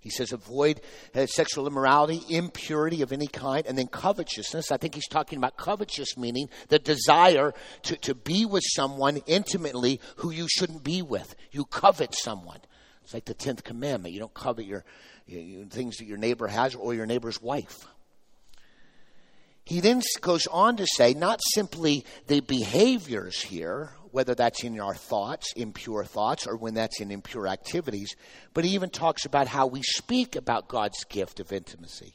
He 0.00 0.10
says, 0.10 0.32
avoid 0.32 0.80
uh, 1.14 1.26
sexual 1.26 1.66
immorality, 1.66 2.22
impurity 2.30 3.02
of 3.02 3.12
any 3.12 3.26
kind, 3.26 3.66
and 3.66 3.76
then 3.76 3.86
covetousness. 3.86 4.72
I 4.72 4.78
think 4.78 4.94
he's 4.94 5.06
talking 5.06 5.36
about 5.36 5.58
covetous, 5.58 6.16
meaning 6.16 6.48
the 6.68 6.78
desire 6.78 7.52
to, 7.82 7.96
to 7.98 8.14
be 8.14 8.46
with 8.46 8.64
someone 8.66 9.18
intimately 9.26 10.00
who 10.16 10.30
you 10.30 10.48
shouldn't 10.48 10.82
be 10.82 11.02
with. 11.02 11.36
You 11.52 11.66
covet 11.66 12.14
someone. 12.14 12.60
It's 13.10 13.14
like 13.14 13.24
the 13.24 13.34
10th 13.34 13.64
commandment. 13.64 14.14
You 14.14 14.20
don't 14.20 14.32
covet 14.32 14.66
your, 14.66 14.84
your 15.26 15.64
things 15.64 15.96
that 15.96 16.04
your 16.04 16.16
neighbor 16.16 16.46
has 16.46 16.76
or 16.76 16.94
your 16.94 17.06
neighbor's 17.06 17.42
wife. 17.42 17.88
He 19.64 19.80
then 19.80 20.00
goes 20.20 20.46
on 20.46 20.76
to 20.76 20.86
say 20.86 21.12
not 21.14 21.40
simply 21.54 22.04
the 22.28 22.38
behaviors 22.38 23.42
here, 23.42 23.90
whether 24.12 24.36
that's 24.36 24.62
in 24.62 24.78
our 24.78 24.94
thoughts, 24.94 25.52
impure 25.56 26.04
thoughts, 26.04 26.46
or 26.46 26.56
when 26.56 26.74
that's 26.74 27.00
in 27.00 27.10
impure 27.10 27.48
activities, 27.48 28.14
but 28.54 28.64
he 28.64 28.74
even 28.76 28.90
talks 28.90 29.24
about 29.24 29.48
how 29.48 29.66
we 29.66 29.82
speak 29.82 30.36
about 30.36 30.68
God's 30.68 31.02
gift 31.02 31.40
of 31.40 31.52
intimacy. 31.52 32.14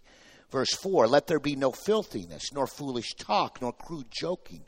Verse 0.50 0.74
4 0.76 1.10
Let 1.10 1.28
there 1.28 1.42
be 1.42 1.58
no 1.58 1.74
filthiness, 1.74 2.54
nor 2.54 2.68
foolish 2.68 3.16
talk, 3.16 3.62
nor 3.62 3.74
crude 3.74 4.08
joking 4.10 4.62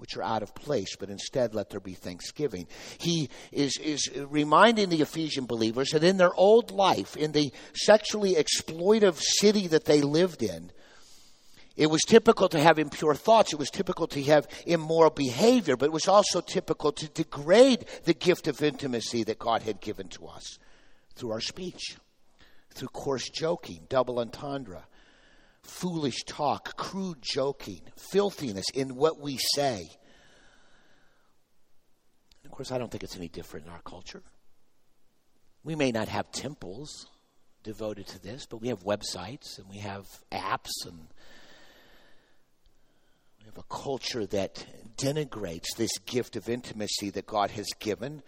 which 0.00 0.16
are 0.16 0.22
out 0.22 0.42
of 0.42 0.54
place, 0.54 0.96
but 0.96 1.10
instead 1.10 1.54
let 1.54 1.70
there 1.70 1.80
be 1.80 1.94
thanksgiving. 1.94 2.66
He 2.98 3.28
is, 3.52 3.76
is 3.78 4.10
reminding 4.16 4.88
the 4.88 5.02
Ephesian 5.02 5.46
believers 5.46 5.90
that 5.90 6.02
in 6.02 6.16
their 6.16 6.34
old 6.34 6.70
life, 6.70 7.16
in 7.16 7.32
the 7.32 7.52
sexually 7.74 8.34
exploitive 8.34 9.20
city 9.20 9.66
that 9.68 9.84
they 9.84 10.00
lived 10.00 10.42
in, 10.42 10.72
it 11.76 11.88
was 11.88 12.02
typical 12.02 12.48
to 12.50 12.60
have 12.60 12.78
impure 12.78 13.14
thoughts. 13.14 13.52
It 13.52 13.58
was 13.58 13.70
typical 13.70 14.06
to 14.08 14.22
have 14.24 14.48
immoral 14.66 15.10
behavior, 15.10 15.76
but 15.76 15.86
it 15.86 15.92
was 15.92 16.08
also 16.08 16.40
typical 16.40 16.92
to 16.92 17.08
degrade 17.08 17.86
the 18.04 18.12
gift 18.12 18.48
of 18.48 18.62
intimacy 18.62 19.24
that 19.24 19.38
God 19.38 19.62
had 19.62 19.80
given 19.80 20.08
to 20.08 20.26
us 20.26 20.58
through 21.14 21.30
our 21.30 21.40
speech, 21.40 21.96
through 22.74 22.88
coarse 22.88 23.30
joking, 23.30 23.86
double 23.88 24.18
entendre, 24.18 24.84
foolish 25.70 26.24
talk, 26.24 26.76
crude 26.76 27.22
joking, 27.22 27.80
filthiness 28.10 28.66
in 28.74 28.96
what 28.96 29.20
we 29.20 29.38
say. 29.54 29.88
of 32.44 32.50
course, 32.50 32.72
I 32.72 32.78
don't 32.78 32.90
think 32.90 33.04
it's 33.04 33.16
any 33.16 33.28
different 33.28 33.66
in 33.66 33.72
our 33.72 33.82
culture. 33.82 34.22
We 35.62 35.76
may 35.76 35.92
not 35.92 36.08
have 36.08 36.30
temples 36.32 37.06
devoted 37.62 38.06
to 38.08 38.22
this, 38.22 38.46
but 38.46 38.60
we 38.60 38.68
have 38.68 38.80
websites 38.80 39.58
and 39.58 39.68
we 39.68 39.78
have 39.78 40.06
apps 40.32 40.70
and 40.86 41.06
we 43.38 43.46
have 43.46 43.58
a 43.58 43.74
culture 43.74 44.26
that 44.26 44.66
denigrates 44.96 45.76
this 45.76 45.96
gift 46.06 46.36
of 46.36 46.48
intimacy 46.48 47.10
that 47.10 47.26
God 47.26 47.50
has 47.52 47.68
given 47.78 48.22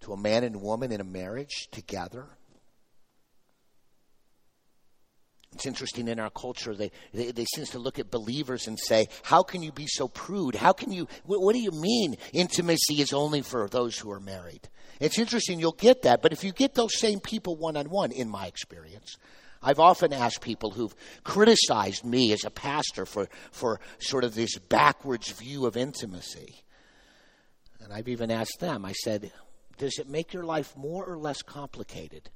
to 0.00 0.12
a 0.12 0.16
man 0.16 0.44
and 0.44 0.62
woman 0.62 0.92
in 0.92 1.00
a 1.00 1.04
marriage 1.04 1.68
together. 1.70 2.26
It's 5.60 5.66
interesting 5.66 6.08
in 6.08 6.18
our 6.18 6.30
culture, 6.30 6.74
they, 6.74 6.90
they, 7.12 7.32
they 7.32 7.44
seem 7.44 7.66
to 7.66 7.78
look 7.78 7.98
at 7.98 8.10
believers 8.10 8.66
and 8.66 8.78
say, 8.80 9.08
How 9.22 9.42
can 9.42 9.62
you 9.62 9.72
be 9.72 9.86
so 9.86 10.08
prude? 10.08 10.54
How 10.54 10.72
can 10.72 10.90
you, 10.90 11.06
what, 11.26 11.42
what 11.42 11.52
do 11.52 11.58
you 11.58 11.70
mean 11.70 12.16
intimacy 12.32 13.02
is 13.02 13.12
only 13.12 13.42
for 13.42 13.68
those 13.68 13.98
who 13.98 14.10
are 14.10 14.20
married? 14.20 14.70
It's 15.00 15.18
interesting, 15.18 15.60
you'll 15.60 15.72
get 15.72 16.00
that, 16.02 16.22
but 16.22 16.32
if 16.32 16.44
you 16.44 16.52
get 16.52 16.72
those 16.72 16.98
same 16.98 17.20
people 17.20 17.56
one 17.56 17.76
on 17.76 17.90
one, 17.90 18.10
in 18.10 18.30
my 18.30 18.46
experience, 18.46 19.18
I've 19.62 19.80
often 19.80 20.14
asked 20.14 20.40
people 20.40 20.70
who've 20.70 20.94
criticized 21.24 22.06
me 22.06 22.32
as 22.32 22.46
a 22.46 22.50
pastor 22.50 23.04
for, 23.04 23.28
for 23.50 23.80
sort 23.98 24.24
of 24.24 24.34
this 24.34 24.56
backwards 24.56 25.30
view 25.30 25.66
of 25.66 25.76
intimacy. 25.76 26.54
And 27.84 27.92
I've 27.92 28.08
even 28.08 28.30
asked 28.30 28.60
them, 28.60 28.86
I 28.86 28.92
said, 28.92 29.30
Does 29.76 29.98
it 29.98 30.08
make 30.08 30.32
your 30.32 30.44
life 30.44 30.74
more 30.74 31.04
or 31.04 31.18
less 31.18 31.42
complicated 31.42 32.30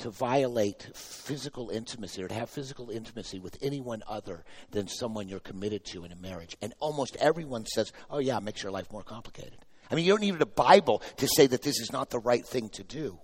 to 0.00 0.10
violate 0.10 0.90
physical 0.94 1.70
intimacy 1.70 2.22
or 2.22 2.28
to 2.28 2.34
have 2.34 2.50
physical 2.50 2.90
intimacy 2.90 3.38
with 3.38 3.56
anyone 3.62 4.02
other 4.08 4.44
than 4.70 4.88
someone 4.88 5.28
you're 5.28 5.40
committed 5.40 5.84
to 5.86 6.04
in 6.04 6.12
a 6.12 6.16
marriage. 6.16 6.56
And 6.60 6.74
almost 6.80 7.16
everyone 7.16 7.66
says, 7.66 7.92
oh, 8.10 8.18
yeah, 8.18 8.36
it 8.36 8.42
makes 8.42 8.62
your 8.62 8.72
life 8.72 8.90
more 8.92 9.02
complicated. 9.02 9.58
I 9.90 9.94
mean, 9.94 10.04
you 10.04 10.12
don't 10.12 10.20
need 10.20 10.40
a 10.40 10.46
Bible 10.46 11.02
to 11.16 11.28
say 11.28 11.46
that 11.46 11.62
this 11.62 11.80
is 11.80 11.92
not 11.92 12.10
the 12.10 12.18
right 12.18 12.44
thing 12.44 12.68
to 12.70 12.84
do. 12.84 13.18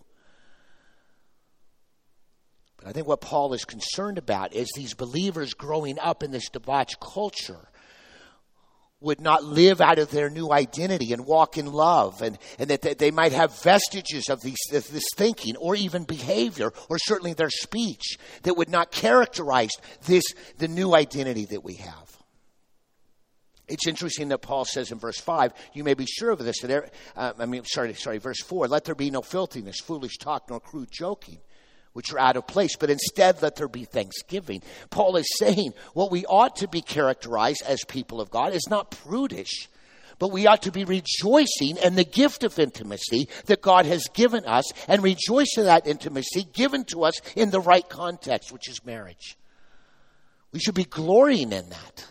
But 2.76 2.88
I 2.88 2.92
think 2.92 3.06
what 3.06 3.20
Paul 3.20 3.54
is 3.54 3.64
concerned 3.64 4.18
about 4.18 4.52
is 4.52 4.70
these 4.74 4.94
believers 4.94 5.54
growing 5.54 5.98
up 5.98 6.22
in 6.22 6.30
this 6.30 6.48
debauched 6.48 7.00
culture 7.00 7.68
would 9.00 9.20
not 9.20 9.44
live 9.44 9.80
out 9.80 9.98
of 9.98 10.10
their 10.10 10.30
new 10.30 10.50
identity 10.50 11.12
and 11.12 11.26
walk 11.26 11.58
in 11.58 11.66
love, 11.66 12.22
and, 12.22 12.38
and 12.58 12.70
that 12.70 12.98
they 12.98 13.10
might 13.10 13.32
have 13.32 13.62
vestiges 13.62 14.28
of, 14.30 14.40
these, 14.40 14.58
of 14.72 14.90
this 14.90 15.04
thinking 15.14 15.56
or 15.56 15.74
even 15.74 16.04
behavior, 16.04 16.72
or 16.88 16.98
certainly 16.98 17.34
their 17.34 17.50
speech, 17.50 18.16
that 18.42 18.56
would 18.56 18.70
not 18.70 18.90
characterize 18.90 19.72
this, 20.06 20.24
the 20.58 20.68
new 20.68 20.94
identity 20.94 21.44
that 21.44 21.62
we 21.62 21.74
have. 21.74 22.16
It's 23.68 23.86
interesting 23.86 24.28
that 24.28 24.38
Paul 24.38 24.64
says 24.64 24.92
in 24.92 24.98
verse 24.98 25.18
5, 25.18 25.52
you 25.74 25.84
may 25.84 25.94
be 25.94 26.06
sure 26.06 26.30
of 26.30 26.38
this, 26.38 26.60
that, 26.60 26.68
there, 26.68 26.90
uh, 27.16 27.32
I 27.38 27.46
mean, 27.46 27.64
sorry, 27.64 27.92
sorry, 27.94 28.18
verse 28.18 28.40
4, 28.42 28.68
let 28.68 28.84
there 28.84 28.94
be 28.94 29.10
no 29.10 29.22
filthiness, 29.22 29.80
foolish 29.80 30.18
talk, 30.18 30.48
nor 30.48 30.60
crude 30.60 30.88
joking 30.90 31.38
which 31.96 32.12
are 32.12 32.18
out 32.18 32.36
of 32.36 32.46
place, 32.46 32.76
but 32.76 32.90
instead 32.90 33.40
let 33.40 33.56
there 33.56 33.68
be 33.68 33.84
thanksgiving. 33.84 34.60
Paul 34.90 35.16
is 35.16 35.26
saying 35.38 35.72
what 35.94 36.10
we 36.10 36.26
ought 36.26 36.56
to 36.56 36.68
be 36.68 36.82
characterized 36.82 37.62
as 37.66 37.80
people 37.88 38.20
of 38.20 38.28
God 38.28 38.52
is 38.52 38.68
not 38.68 38.90
prudish, 38.90 39.70
but 40.18 40.30
we 40.30 40.46
ought 40.46 40.60
to 40.62 40.70
be 40.70 40.84
rejoicing 40.84 41.78
in 41.82 41.94
the 41.94 42.04
gift 42.04 42.44
of 42.44 42.58
intimacy 42.58 43.30
that 43.46 43.62
God 43.62 43.86
has 43.86 44.04
given 44.12 44.44
us 44.44 44.70
and 44.86 45.02
rejoice 45.02 45.56
in 45.56 45.64
that 45.64 45.86
intimacy 45.86 46.46
given 46.52 46.84
to 46.84 47.02
us 47.02 47.18
in 47.34 47.50
the 47.50 47.60
right 47.60 47.88
context, 47.88 48.52
which 48.52 48.68
is 48.68 48.84
marriage. 48.84 49.38
We 50.52 50.60
should 50.60 50.74
be 50.74 50.84
glorying 50.84 51.50
in 51.50 51.70
that. 51.70 52.06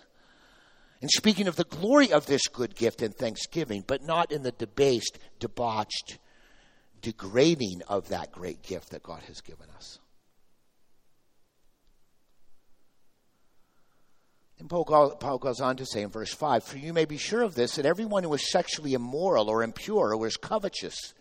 And 1.00 1.12
speaking 1.12 1.48
of 1.48 1.58
the 1.58 1.63
glory 1.63 2.12
of 2.12 2.26
this 2.26 2.48
good 2.48 2.76
gift 2.76 3.04
and 3.04 3.13
thanksgiving, 3.13 3.84
but 3.86 4.02
not 4.02 4.32
in 4.32 4.41
the 4.41 4.52
debased, 4.52 5.19
debauched, 5.38 6.17
degrading 7.06 7.84
of 7.88 8.10
that 8.10 8.32
great 8.32 8.63
gift 8.63 8.89
that 8.89 9.04
God 9.04 9.22
has 9.28 9.39
given 9.39 9.68
us. 9.76 10.00
And 14.58 14.68
Paul, 14.68 15.38
goes 15.38 15.62
on 15.62 15.78
to 15.78 15.86
say 15.86 16.02
in 16.02 16.10
verse 16.10 16.34
5 16.34 16.63
For 16.63 16.78
you 16.78 16.94
may 16.94 17.06
be 17.06 17.18
sure 17.18 17.44
of 17.44 17.54
this, 17.54 17.76
that 17.76 17.86
everyone 17.86 18.24
who 18.24 18.34
is 18.34 18.52
sexually 18.52 18.96
immoral 18.96 19.50
or 19.50 19.62
impure 19.62 20.15
or 20.15 20.26
is 20.26 20.36
covetous, 20.36 21.13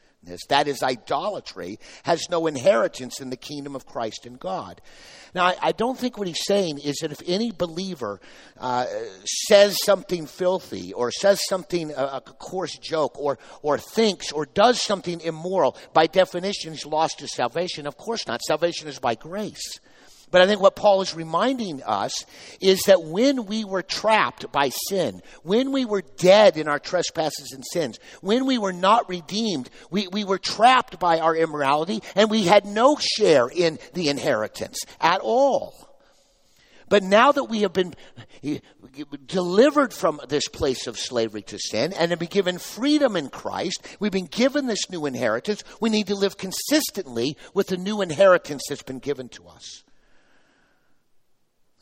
that 0.48 0.68
is 0.68 0.82
idolatry, 0.82 1.78
has 2.04 2.28
no 2.30 2.46
inheritance 2.46 3.20
in 3.20 3.30
the 3.30 3.36
kingdom 3.36 3.74
of 3.74 3.86
Christ 3.86 4.26
and 4.26 4.38
God. 4.38 4.80
Now, 5.34 5.46
I, 5.46 5.56
I 5.60 5.72
don't 5.72 5.98
think 5.98 6.16
what 6.16 6.28
he's 6.28 6.44
saying 6.44 6.78
is 6.78 6.96
that 7.02 7.10
if 7.10 7.20
any 7.26 7.50
believer 7.50 8.20
uh, 8.58 8.86
says 9.48 9.76
something 9.82 10.26
filthy 10.26 10.92
or 10.92 11.10
says 11.10 11.40
something, 11.48 11.90
a, 11.90 12.04
a, 12.04 12.20
coarse 12.20 12.78
joke, 12.78 13.18
or, 13.18 13.38
or 13.62 13.78
thinks 13.78 14.30
or 14.30 14.46
does 14.46 14.80
something 14.80 15.20
immoral, 15.20 15.76
by 15.92 16.06
definition, 16.06 16.72
he's 16.72 16.86
lost 16.86 17.20
his 17.20 17.32
salvation. 17.32 17.86
Of 17.86 17.96
course 17.96 18.26
not. 18.28 18.42
Salvation 18.42 18.86
is 18.86 18.98
by 18.98 19.16
grace. 19.16 19.80
But 20.34 20.42
I 20.42 20.46
think 20.48 20.60
what 20.60 20.74
Paul 20.74 21.00
is 21.00 21.14
reminding 21.14 21.80
us 21.84 22.24
is 22.60 22.82
that 22.88 23.04
when 23.04 23.46
we 23.46 23.64
were 23.64 23.84
trapped 23.84 24.50
by 24.50 24.70
sin, 24.88 25.22
when 25.44 25.70
we 25.70 25.84
were 25.84 26.02
dead 26.16 26.56
in 26.56 26.66
our 26.66 26.80
trespasses 26.80 27.52
and 27.52 27.62
sins, 27.72 28.00
when 28.20 28.44
we 28.44 28.58
were 28.58 28.72
not 28.72 29.08
redeemed, 29.08 29.70
we, 29.92 30.08
we 30.08 30.24
were 30.24 30.40
trapped 30.40 30.98
by 30.98 31.20
our 31.20 31.36
immorality 31.36 32.02
and 32.16 32.32
we 32.32 32.42
had 32.42 32.66
no 32.66 32.96
share 32.96 33.46
in 33.46 33.78
the 33.92 34.08
inheritance 34.08 34.76
at 35.00 35.20
all. 35.20 35.88
But 36.88 37.04
now 37.04 37.30
that 37.30 37.44
we 37.44 37.60
have 37.60 37.72
been 37.72 37.94
delivered 39.26 39.94
from 39.94 40.20
this 40.28 40.48
place 40.48 40.88
of 40.88 40.98
slavery 40.98 41.42
to 41.42 41.60
sin 41.60 41.92
and 41.92 42.10
have 42.10 42.18
been 42.18 42.26
given 42.26 42.58
freedom 42.58 43.14
in 43.14 43.28
Christ, 43.28 43.86
we've 44.00 44.10
been 44.10 44.26
given 44.26 44.66
this 44.66 44.90
new 44.90 45.06
inheritance, 45.06 45.62
we 45.80 45.90
need 45.90 46.08
to 46.08 46.16
live 46.16 46.36
consistently 46.36 47.36
with 47.54 47.68
the 47.68 47.76
new 47.76 48.02
inheritance 48.02 48.64
that's 48.68 48.82
been 48.82 48.98
given 48.98 49.28
to 49.28 49.46
us. 49.46 49.84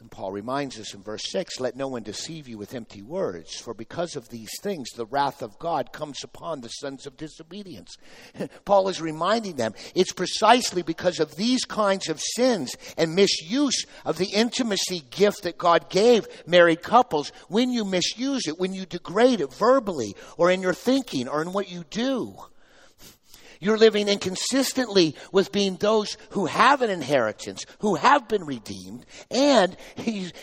And 0.03 0.11
Paul 0.11 0.33
reminds 0.33 0.81
us 0.81 0.95
in 0.95 1.01
verse 1.01 1.31
6 1.31 1.61
let 1.61 1.77
no 1.77 1.87
one 1.87 2.03
deceive 2.03 2.49
you 2.49 2.59
with 2.59 2.75
empty 2.75 3.03
words, 3.03 3.55
for 3.61 3.73
because 3.73 4.17
of 4.17 4.29
these 4.31 4.51
things 4.61 4.91
the 4.91 5.07
wrath 5.07 5.43
of 5.43 5.61
God 5.61 5.93
comes 5.93 6.25
upon 6.25 6.61
the 6.61 6.71
sons 6.71 7.07
of 7.07 7.17
disobedience. 7.17 7.97
Paul 8.65 8.89
is 8.89 9.01
reminding 9.01 9.55
them 9.55 9.75
it's 9.95 10.13
precisely 10.13 10.83
because 10.83 11.21
of 11.21 11.37
these 11.37 11.65
kinds 11.65 12.09
of 12.09 12.21
sins 12.21 12.77
and 12.99 13.15
misuse 13.15 13.87
of 14.05 14.19
the 14.19 14.27
intimacy 14.27 15.05
gift 15.13 15.45
that 15.45 15.57
God 15.57 15.89
gave 15.89 16.27
married 16.49 16.83
couples 16.83 17.31
when 17.47 17.71
you 17.71 17.85
misuse 17.85 18.49
it, 18.49 18.59
when 18.59 18.75
you 18.75 18.85
degrade 18.85 19.41
it 19.41 19.55
verbally 19.55 20.17
or 20.37 20.51
in 20.51 20.63
your 20.63 20.75
thinking 20.75 21.29
or 21.29 21.43
in 21.43 21.53
what 21.53 21.71
you 21.71 21.85
do. 21.91 22.37
You're 23.63 23.79
living 23.79 24.09
inconsistently 24.09 25.15
with 25.31 25.53
being 25.53 25.77
those 25.77 26.19
who 26.31 26.47
have 26.47 26.83
an 26.83 26.91
inheritance, 26.91 27.65
who 27.79 27.95
have 27.95 28.27
been 28.27 28.45
redeemed. 28.45 29.07
And 29.31 29.77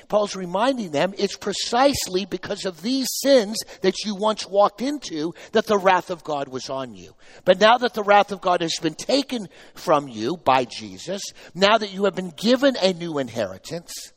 Paul's 0.08 0.38
reminding 0.38 0.91
them 0.91 1.13
it's 1.17 1.36
precisely 1.36 2.23
because 2.23 2.63
of 2.63 2.82
these 2.82 3.10
sins 3.21 3.58
that 3.82 4.05
you 4.05 4.15
once 4.15 4.47
walked 4.47 4.82
into 4.82 5.34
that 5.51 5.65
the 5.65 5.77
wrath 5.77 6.12
of 6.12 6.23
God 6.23 6.47
was 6.47 6.69
on 6.69 6.95
you. 6.95 7.13
But 7.43 7.60
now 7.60 7.77
that 7.79 7.93
the 7.93 8.03
wrath 8.03 8.32
of 8.32 8.39
God 8.39 8.62
has 8.62 8.77
been 8.82 8.95
taken 8.95 9.49
from 9.73 10.08
you 10.08 10.38
by 10.38 10.63
Jesus, 10.63 11.21
now 11.53 11.77
that 11.77 11.91
you 11.91 12.05
have 12.05 12.15
been 12.15 12.32
given 12.38 12.77
a 12.82 12.93
new 12.93 13.17
inheritance, 13.17 14.13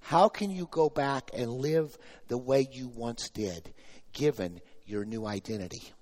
how 0.00 0.28
can 0.28 0.50
you 0.50 0.68
go 0.70 0.90
back 0.90 1.30
and 1.32 1.50
live 1.50 1.96
the 2.28 2.36
way 2.36 2.68
you 2.70 2.88
once 2.88 3.30
did, 3.30 3.72
given 4.12 4.60
your 4.84 5.06
new 5.06 5.26
identity? 5.26 5.94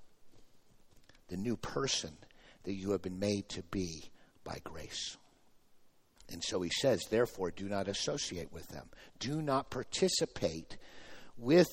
The 1.35 1.41
new 1.41 1.57
person 1.57 2.13
that 2.63 2.75
you 2.75 2.93
have 2.93 3.03
been 3.03 3.19
made 3.19 3.49
to 3.49 3.61
be 3.65 4.09
by 4.45 4.57
grace. 4.63 5.17
And 6.31 6.45
so 6.45 6.63
he 6.63 6.71
says, 6.71 7.03
therefore, 7.11 7.51
do 7.51 7.69
not 7.69 7.89
associate 7.89 8.53
with 8.53 8.69
them. 8.69 8.89
Do 9.19 9.43
not 9.43 9.69
participate 9.69 10.77
with 11.37 11.67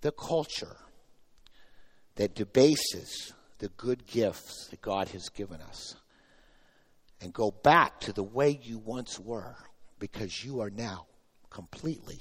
the 0.00 0.12
culture 0.12 0.76
that 2.14 2.36
debases 2.36 3.32
the 3.58 3.68
good 3.70 4.06
gifts 4.06 4.68
that 4.70 4.80
God 4.80 5.08
has 5.08 5.28
given 5.30 5.60
us. 5.60 5.96
And 7.20 7.32
go 7.32 7.50
back 7.50 7.98
to 8.02 8.12
the 8.12 8.22
way 8.22 8.60
you 8.62 8.78
once 8.78 9.18
were 9.18 9.56
because 9.98 10.44
you 10.44 10.60
are 10.60 10.70
now 10.70 11.06
completely 11.50 12.20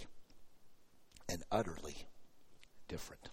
and 1.29 1.43
utterly 1.51 2.07
different. 2.87 3.29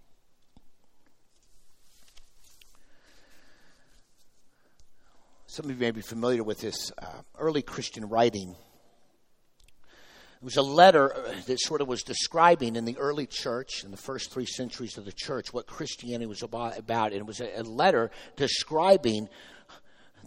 Some 5.50 5.64
of 5.64 5.70
you 5.70 5.76
may 5.78 5.92
be 5.92 6.02
familiar 6.02 6.44
with 6.44 6.60
this 6.60 6.92
uh, 6.98 7.06
early 7.38 7.62
Christian 7.62 8.06
writing. 8.10 8.50
It 8.50 10.44
was 10.44 10.58
a 10.58 10.62
letter 10.62 11.16
uh, 11.16 11.32
that 11.46 11.58
sort 11.58 11.80
of 11.80 11.88
was 11.88 12.02
describing 12.02 12.76
in 12.76 12.84
the 12.84 12.98
early 12.98 13.26
church, 13.26 13.82
in 13.82 13.90
the 13.90 13.96
first 13.96 14.30
three 14.30 14.44
centuries 14.44 14.98
of 14.98 15.06
the 15.06 15.12
church, 15.12 15.50
what 15.50 15.66
Christianity 15.66 16.26
was 16.26 16.42
about. 16.42 16.74
And 16.84 17.14
it 17.14 17.26
was 17.26 17.40
a, 17.40 17.62
letter 17.62 18.10
describing 18.36 19.30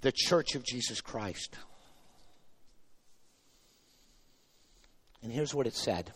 the 0.02 0.12
church 0.12 0.56
of 0.56 0.66
Jesus 0.66 1.02
Christ. 1.02 1.56
And 5.22 5.32
here's 5.32 5.54
what 5.54 5.68
it 5.68 5.76
said 5.76 6.12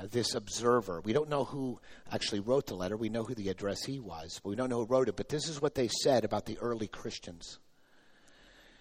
uh, 0.00 0.06
this 0.12 0.36
observer. 0.36 1.00
We 1.00 1.12
don't 1.12 1.28
know 1.28 1.42
who 1.42 1.80
actually 2.12 2.40
wrote 2.40 2.68
the 2.68 2.76
letter. 2.76 2.96
We 2.96 3.08
know 3.08 3.24
who 3.24 3.34
the 3.34 3.48
addressee 3.48 3.98
was, 3.98 4.40
but 4.44 4.50
we 4.50 4.54
don't 4.54 4.70
know 4.70 4.84
who 4.84 4.86
wrote 4.86 5.08
it. 5.08 5.16
But 5.16 5.28
this 5.28 5.48
is 5.48 5.60
what 5.60 5.74
they 5.74 5.88
said 5.88 6.24
about 6.24 6.46
the 6.46 6.56
early 6.58 6.86
Christians. 6.86 7.58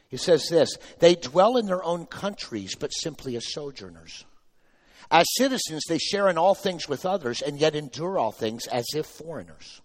He 0.09 0.17
says 0.17 0.47
this 0.49 0.69
they 0.99 1.15
dwell 1.15 1.57
in 1.57 1.65
their 1.65 1.83
own 1.83 2.05
countries, 2.05 2.75
but 2.75 2.93
simply 2.93 3.35
as 3.35 3.51
sojourners. 3.51 4.25
As 5.09 5.25
citizens, 5.37 5.83
they 5.87 5.99
share 5.99 6.27
in 6.29 6.37
all 6.37 6.55
things 6.55 6.89
with 6.89 7.05
others, 7.05 7.41
and 7.41 7.59
yet 7.59 7.75
endure 7.75 8.17
all 8.17 8.31
things 8.31 8.67
as 8.67 8.85
if 8.93 9.05
foreigners. 9.05 9.81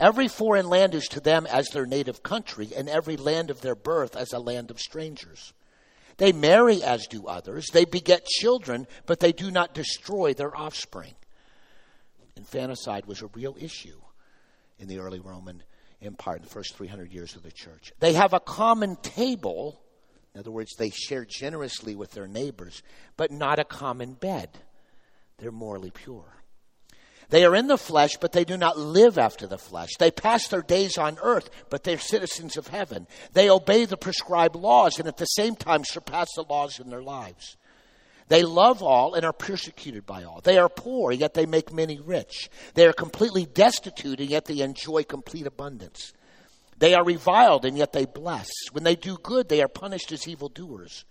Every 0.00 0.26
foreign 0.26 0.68
land 0.68 0.94
is 0.94 1.06
to 1.08 1.20
them 1.20 1.46
as 1.46 1.68
their 1.68 1.86
native 1.86 2.22
country, 2.22 2.70
and 2.74 2.88
every 2.88 3.16
land 3.16 3.50
of 3.50 3.60
their 3.60 3.76
birth 3.76 4.16
as 4.16 4.32
a 4.32 4.40
land 4.40 4.70
of 4.70 4.80
strangers. 4.80 5.52
They 6.16 6.32
marry 6.32 6.82
as 6.82 7.06
do 7.06 7.26
others. 7.26 7.66
They 7.72 7.84
beget 7.84 8.26
children, 8.26 8.86
but 9.06 9.20
they 9.20 9.32
do 9.32 9.50
not 9.50 9.74
destroy 9.74 10.34
their 10.34 10.56
offspring. 10.56 11.14
Infanticide 12.36 13.06
was 13.06 13.22
a 13.22 13.28
real 13.28 13.56
issue 13.60 14.00
in 14.78 14.88
the 14.88 14.98
early 14.98 15.20
Roman 15.20 15.62
Empire 16.06 16.36
in 16.36 16.42
the 16.42 16.48
first 16.48 16.76
300 16.76 17.12
years 17.12 17.36
of 17.36 17.42
the 17.42 17.52
church. 17.52 17.92
They 18.00 18.14
have 18.14 18.32
a 18.32 18.40
common 18.40 18.96
table. 18.96 19.80
In 20.34 20.40
other 20.40 20.50
words, 20.50 20.72
they 20.76 20.90
share 20.90 21.24
generously 21.24 21.94
with 21.94 22.12
their 22.12 22.26
neighbors, 22.26 22.82
but 23.16 23.30
not 23.30 23.58
a 23.58 23.64
common 23.64 24.14
bed. 24.14 24.50
They're 25.38 25.52
morally 25.52 25.90
pure. 25.90 26.34
They 27.30 27.44
are 27.44 27.56
in 27.56 27.66
the 27.66 27.78
flesh, 27.78 28.16
but 28.20 28.32
they 28.32 28.44
do 28.44 28.56
not 28.56 28.78
live 28.78 29.18
after 29.18 29.46
the 29.46 29.58
flesh. 29.58 29.90
They 29.98 30.10
pass 30.10 30.48
their 30.48 30.62
days 30.62 30.98
on 30.98 31.18
earth, 31.22 31.50
but 31.70 31.82
they're 31.82 31.98
citizens 31.98 32.56
of 32.56 32.68
heaven. 32.68 33.06
They 33.32 33.50
obey 33.50 33.86
the 33.86 33.96
prescribed 33.96 34.56
laws 34.56 34.98
and 34.98 35.08
at 35.08 35.16
the 35.16 35.24
same 35.24 35.56
time 35.56 35.84
surpass 35.84 36.28
the 36.34 36.44
laws 36.44 36.78
in 36.78 36.90
their 36.90 37.02
lives. 37.02 37.56
They 38.28 38.42
love 38.42 38.82
all 38.82 39.14
and 39.14 39.24
are 39.24 39.32
persecuted 39.32 40.06
by 40.06 40.24
all. 40.24 40.40
They 40.42 40.56
are 40.56 40.68
poor, 40.68 41.12
yet 41.12 41.34
they 41.34 41.46
make 41.46 41.72
many 41.72 42.00
rich. 42.00 42.48
They 42.74 42.86
are 42.86 42.92
completely 42.92 43.44
destitute, 43.44 44.20
and 44.20 44.30
yet 44.30 44.46
they 44.46 44.60
enjoy 44.60 45.04
complete 45.04 45.46
abundance. 45.46 46.12
They 46.78 46.94
are 46.94 47.04
reviled, 47.04 47.64
and 47.64 47.76
yet 47.76 47.92
they 47.92 48.06
bless. 48.06 48.48
When 48.72 48.84
they 48.84 48.96
do 48.96 49.18
good, 49.22 49.48
they 49.48 49.62
are 49.62 49.68
punished 49.68 50.10
as 50.12 50.26
evildoers, 50.26 51.04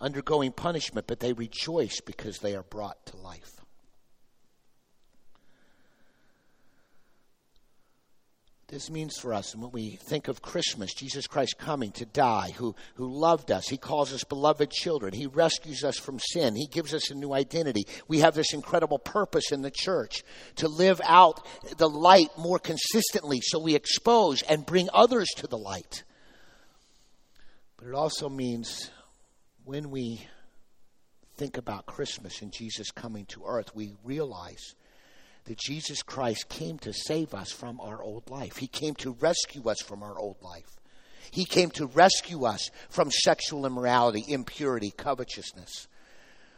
undergoing 0.00 0.52
punishment, 0.52 1.06
but 1.06 1.20
they 1.20 1.32
rejoice 1.32 2.00
because 2.00 2.38
they 2.38 2.54
are 2.54 2.62
brought 2.62 3.04
to 3.06 3.16
life. 3.18 3.55
This 8.68 8.90
means 8.90 9.16
for 9.16 9.32
us. 9.32 9.54
And 9.54 9.62
when 9.62 9.70
we 9.70 9.98
think 10.08 10.26
of 10.26 10.42
Christmas, 10.42 10.92
Jesus 10.92 11.28
Christ 11.28 11.56
coming 11.56 11.92
to 11.92 12.04
die, 12.04 12.52
who, 12.56 12.74
who 12.94 13.06
loved 13.08 13.52
us, 13.52 13.68
He 13.68 13.76
calls 13.76 14.12
us 14.12 14.24
beloved 14.24 14.72
children, 14.72 15.14
He 15.14 15.26
rescues 15.26 15.84
us 15.84 15.96
from 15.96 16.18
sin, 16.18 16.56
He 16.56 16.66
gives 16.66 16.92
us 16.92 17.10
a 17.10 17.14
new 17.14 17.32
identity. 17.32 17.86
We 18.08 18.20
have 18.20 18.34
this 18.34 18.52
incredible 18.52 18.98
purpose 18.98 19.52
in 19.52 19.62
the 19.62 19.70
church 19.70 20.24
to 20.56 20.68
live 20.68 21.00
out 21.04 21.46
the 21.78 21.88
light 21.88 22.30
more 22.36 22.58
consistently 22.58 23.40
so 23.40 23.60
we 23.60 23.76
expose 23.76 24.42
and 24.42 24.66
bring 24.66 24.88
others 24.92 25.28
to 25.36 25.46
the 25.46 25.58
light. 25.58 26.02
But 27.76 27.88
it 27.88 27.94
also 27.94 28.28
means 28.28 28.90
when 29.64 29.90
we 29.90 30.26
think 31.36 31.56
about 31.56 31.86
Christmas 31.86 32.42
and 32.42 32.52
Jesus 32.52 32.90
coming 32.90 33.26
to 33.26 33.44
earth, 33.46 33.76
we 33.76 33.92
realize 34.02 34.74
that 35.46 35.58
Jesus 35.58 36.02
Christ 36.02 36.48
came 36.48 36.78
to 36.78 36.92
save 36.92 37.32
us 37.32 37.50
from 37.50 37.80
our 37.80 38.02
old 38.02 38.28
life. 38.30 38.56
He 38.56 38.66
came 38.66 38.94
to 38.96 39.12
rescue 39.12 39.68
us 39.68 39.80
from 39.80 40.02
our 40.02 40.18
old 40.18 40.42
life. 40.42 40.80
He 41.30 41.44
came 41.44 41.70
to 41.72 41.86
rescue 41.86 42.44
us 42.44 42.70
from 42.88 43.10
sexual 43.10 43.64
immorality, 43.64 44.24
impurity, 44.28 44.90
covetousness, 44.90 45.88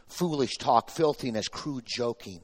foolish 0.07 0.57
talk, 0.57 0.89
filthiness, 0.89 1.47
crude 1.47 1.85
joking. 1.85 2.41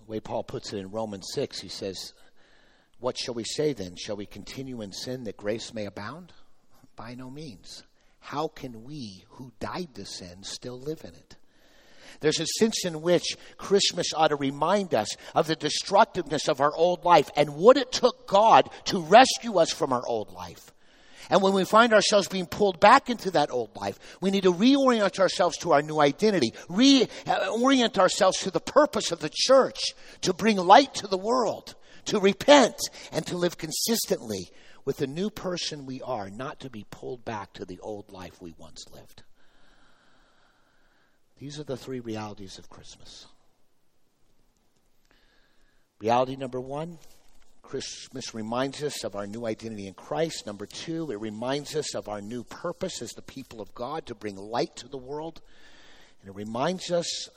The 0.00 0.04
way 0.06 0.20
Paul 0.20 0.44
puts 0.44 0.72
it 0.72 0.78
in 0.78 0.90
Romans 0.90 1.26
6, 1.34 1.60
he 1.60 1.68
says, 1.68 2.14
What 3.00 3.18
shall 3.18 3.34
we 3.34 3.44
say 3.44 3.74
then? 3.74 3.96
Shall 3.96 4.16
we 4.16 4.26
continue 4.26 4.80
in 4.80 4.92
sin 4.92 5.24
that 5.24 5.36
grace 5.36 5.74
may 5.74 5.84
abound? 5.84 6.32
By 6.96 7.14
no 7.14 7.30
means 7.30 7.84
how 8.20 8.48
can 8.48 8.84
we 8.84 9.24
who 9.30 9.52
died 9.60 9.94
to 9.94 10.04
sin 10.04 10.42
still 10.42 10.78
live 10.78 11.02
in 11.04 11.14
it? 11.14 11.36
There's 12.20 12.40
a 12.40 12.46
sense 12.46 12.84
in 12.84 13.02
which 13.02 13.36
Christmas 13.56 14.12
ought 14.14 14.28
to 14.28 14.36
remind 14.36 14.94
us 14.94 15.16
of 15.34 15.46
the 15.46 15.56
destructiveness 15.56 16.48
of 16.48 16.60
our 16.60 16.74
old 16.74 17.04
life 17.04 17.30
and 17.36 17.54
what 17.56 17.76
it 17.76 17.92
took 17.92 18.26
God 18.26 18.68
to 18.86 19.00
rescue 19.00 19.58
us 19.58 19.70
from 19.70 19.92
our 19.92 20.06
old 20.06 20.32
life. 20.32 20.72
And 21.30 21.42
when 21.42 21.52
we 21.52 21.64
find 21.64 21.92
ourselves 21.92 22.26
being 22.26 22.46
pulled 22.46 22.80
back 22.80 23.10
into 23.10 23.30
that 23.32 23.50
old 23.50 23.76
life, 23.76 23.98
we 24.20 24.30
need 24.30 24.44
to 24.44 24.52
reorient 24.52 25.20
ourselves 25.20 25.58
to 25.58 25.72
our 25.72 25.82
new 25.82 26.00
identity, 26.00 26.52
reorient 26.68 27.98
ourselves 27.98 28.38
to 28.40 28.50
the 28.50 28.60
purpose 28.60 29.12
of 29.12 29.20
the 29.20 29.30
church, 29.32 29.78
to 30.22 30.32
bring 30.32 30.56
light 30.56 30.94
to 30.94 31.06
the 31.06 31.18
world, 31.18 31.74
to 32.06 32.18
repent, 32.18 32.76
and 33.12 33.26
to 33.26 33.36
live 33.36 33.58
consistently 33.58 34.48
with 34.88 34.96
the 34.96 35.06
new 35.06 35.28
person 35.28 35.84
we 35.84 36.00
are, 36.00 36.30
not 36.30 36.60
to 36.60 36.70
be 36.70 36.86
pulled 36.90 37.22
back 37.22 37.52
to 37.52 37.66
the 37.66 37.78
old 37.80 38.10
life 38.10 38.40
we 38.40 38.54
once 38.56 38.86
lived. 38.90 39.22
These 41.36 41.60
are 41.60 41.64
the 41.64 41.76
three 41.76 42.00
realities 42.00 42.56
of 42.56 42.70
Christmas. 42.70 43.26
Reality 46.00 46.36
number 46.36 46.58
one 46.58 46.96
Christmas 47.60 48.34
reminds 48.34 48.82
us 48.82 49.04
of 49.04 49.14
our 49.14 49.26
new 49.26 49.44
identity 49.44 49.88
in 49.88 49.92
Christ. 49.92 50.46
Number 50.46 50.64
two, 50.64 51.10
it 51.10 51.20
reminds 51.20 51.76
us 51.76 51.94
of 51.94 52.08
our 52.08 52.22
new 52.22 52.42
purpose 52.42 53.02
as 53.02 53.10
the 53.10 53.20
people 53.20 53.60
of 53.60 53.74
God 53.74 54.06
to 54.06 54.14
bring 54.14 54.36
light 54.36 54.74
to 54.76 54.88
the 54.88 54.96
world. 54.96 55.42
And 56.22 56.30
it 56.30 56.34
reminds 56.34 56.90
us 56.90 57.28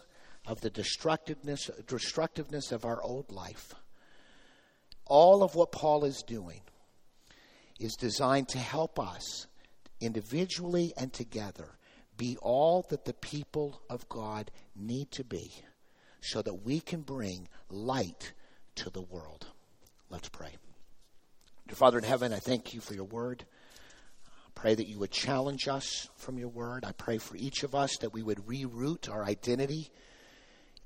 of 0.47 0.61
the 0.61 0.69
destructiveness, 0.69 1.69
destructiveness 1.85 2.71
of 2.71 2.85
our 2.85 3.03
old 3.03 3.29
life. 3.29 3.75
All 5.05 5.43
of 5.43 5.53
what 5.53 5.73
Paul 5.73 6.05
is 6.05 6.23
doing 6.25 6.61
is 7.81 7.95
designed 7.95 8.47
to 8.49 8.59
help 8.59 8.99
us 8.99 9.47
individually 9.99 10.93
and 10.97 11.11
together 11.11 11.67
be 12.17 12.37
all 12.41 12.85
that 12.89 13.05
the 13.05 13.13
people 13.13 13.81
of 13.89 14.07
God 14.07 14.51
need 14.75 15.11
to 15.11 15.23
be 15.23 15.51
so 16.21 16.41
that 16.41 16.63
we 16.63 16.79
can 16.79 17.01
bring 17.01 17.47
light 17.69 18.33
to 18.75 18.89
the 18.89 19.01
world. 19.01 19.47
Let's 20.09 20.29
pray. 20.29 20.55
Dear 21.67 21.75
Father 21.75 21.97
in 21.97 22.03
heaven, 22.03 22.33
I 22.33 22.39
thank 22.39 22.73
you 22.73 22.81
for 22.81 22.93
your 22.93 23.05
word. 23.05 23.45
I 24.27 24.49
pray 24.53 24.75
that 24.75 24.87
you 24.87 24.99
would 24.99 25.11
challenge 25.11 25.67
us 25.67 26.07
from 26.15 26.37
your 26.37 26.49
word. 26.49 26.85
I 26.85 26.91
pray 26.91 27.17
for 27.17 27.35
each 27.35 27.63
of 27.63 27.73
us 27.73 27.97
that 28.01 28.13
we 28.13 28.21
would 28.21 28.45
reroute 28.45 29.09
our 29.09 29.23
identity 29.25 29.89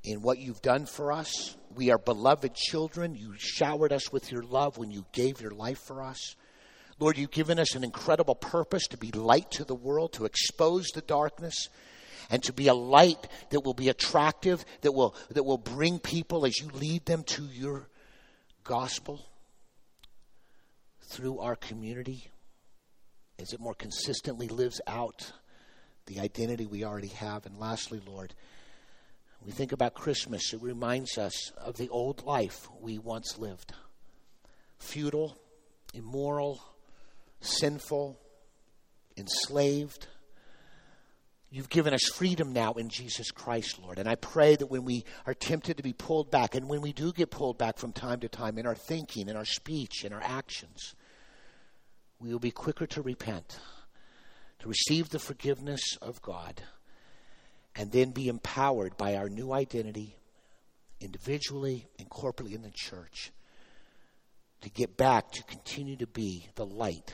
in 0.03 0.21
what 0.21 0.37
you've 0.37 0.61
done 0.61 0.85
for 0.85 1.11
us. 1.11 1.57
We 1.75 1.91
are 1.91 1.97
beloved 1.97 2.53
children. 2.53 3.15
You 3.15 3.33
showered 3.37 3.91
us 3.91 4.11
with 4.11 4.31
your 4.31 4.43
love 4.43 4.77
when 4.77 4.91
you 4.91 5.05
gave 5.11 5.41
your 5.41 5.51
life 5.51 5.79
for 5.79 6.01
us. 6.01 6.35
Lord, 6.99 7.17
you've 7.17 7.31
given 7.31 7.59
us 7.59 7.75
an 7.75 7.83
incredible 7.83 8.35
purpose 8.35 8.87
to 8.87 8.97
be 8.97 9.11
light 9.11 9.51
to 9.51 9.65
the 9.65 9.75
world, 9.75 10.13
to 10.13 10.25
expose 10.25 10.87
the 10.87 11.01
darkness, 11.01 11.67
and 12.29 12.41
to 12.43 12.53
be 12.53 12.67
a 12.67 12.73
light 12.73 13.27
that 13.49 13.61
will 13.61 13.73
be 13.73 13.89
attractive, 13.89 14.63
that 14.81 14.93
will, 14.93 15.15
that 15.31 15.43
will 15.43 15.57
bring 15.57 15.99
people 15.99 16.45
as 16.45 16.59
you 16.59 16.69
lead 16.69 17.05
them 17.05 17.23
to 17.23 17.43
your 17.43 17.87
gospel 18.63 19.25
through 21.01 21.39
our 21.39 21.55
community 21.55 22.29
as 23.37 23.53
it 23.53 23.59
more 23.59 23.75
consistently 23.75 24.47
lives 24.47 24.79
out 24.87 25.33
the 26.05 26.19
identity 26.19 26.65
we 26.65 26.83
already 26.83 27.09
have. 27.09 27.45
And 27.45 27.59
lastly, 27.59 28.01
Lord, 28.05 28.33
we 29.45 29.51
think 29.51 29.71
about 29.71 29.93
Christmas, 29.93 30.53
it 30.53 30.61
reminds 30.61 31.17
us 31.17 31.51
of 31.57 31.77
the 31.77 31.89
old 31.89 32.25
life 32.25 32.67
we 32.81 32.97
once 32.97 33.37
lived 33.37 33.73
futile, 34.79 35.37
immoral, 35.93 36.61
sinful, 37.45 38.19
enslaved 39.17 40.07
You've 41.55 41.69
given 41.69 41.93
us 41.93 42.09
freedom 42.13 42.51
now 42.51 42.73
in 42.73 42.89
Jesus 42.89 43.31
Christ, 43.31 43.79
Lord. 43.81 43.97
And 43.97 44.09
I 44.09 44.15
pray 44.15 44.57
that 44.57 44.65
when 44.65 44.83
we 44.83 45.05
are 45.25 45.33
tempted 45.33 45.77
to 45.77 45.83
be 45.83 45.93
pulled 45.93 46.29
back, 46.29 46.53
and 46.53 46.67
when 46.67 46.81
we 46.81 46.91
do 46.91 47.13
get 47.13 47.31
pulled 47.31 47.57
back 47.57 47.77
from 47.77 47.93
time 47.93 48.19
to 48.19 48.27
time 48.27 48.57
in 48.57 48.65
our 48.65 48.75
thinking, 48.75 49.29
in 49.29 49.37
our 49.37 49.45
speech, 49.45 50.03
in 50.03 50.11
our 50.11 50.21
actions, 50.21 50.95
we 52.19 52.29
will 52.29 52.39
be 52.39 52.51
quicker 52.51 52.85
to 52.87 53.01
repent, 53.01 53.57
to 54.59 54.67
receive 54.67 55.07
the 55.07 55.17
forgiveness 55.17 55.79
of 56.01 56.21
God, 56.21 56.61
and 57.73 57.89
then 57.89 58.11
be 58.11 58.27
empowered 58.27 58.97
by 58.97 59.15
our 59.15 59.29
new 59.29 59.53
identity, 59.53 60.17
individually 60.99 61.87
and 61.99 62.09
corporately 62.09 62.53
in 62.53 62.63
the 62.63 62.71
church, 62.73 63.31
to 64.59 64.69
get 64.69 64.97
back 64.97 65.31
to 65.31 65.43
continue 65.43 65.95
to 65.95 66.07
be 66.07 66.49
the 66.55 66.65
light 66.65 67.13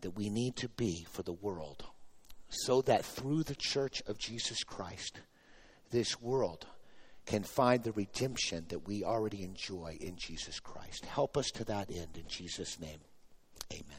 that 0.00 0.16
we 0.16 0.28
need 0.28 0.56
to 0.56 0.68
be 0.68 1.06
for 1.10 1.22
the 1.22 1.32
world 1.32 1.84
so 2.48 2.82
that 2.82 3.04
through 3.04 3.42
the 3.42 3.56
church 3.56 4.02
of 4.06 4.18
Jesus 4.18 4.62
Christ, 4.64 5.20
this 5.90 6.20
world 6.20 6.66
can 7.26 7.42
find 7.42 7.82
the 7.82 7.92
redemption 7.92 8.64
that 8.68 8.86
we 8.86 9.04
already 9.04 9.42
enjoy 9.42 9.98
in 10.00 10.16
Jesus 10.16 10.60
Christ. 10.60 11.04
Help 11.04 11.36
us 11.36 11.50
to 11.52 11.64
that 11.64 11.90
end 11.90 12.16
in 12.16 12.26
Jesus' 12.26 12.80
name. 12.80 13.00
Amen. 13.72 13.96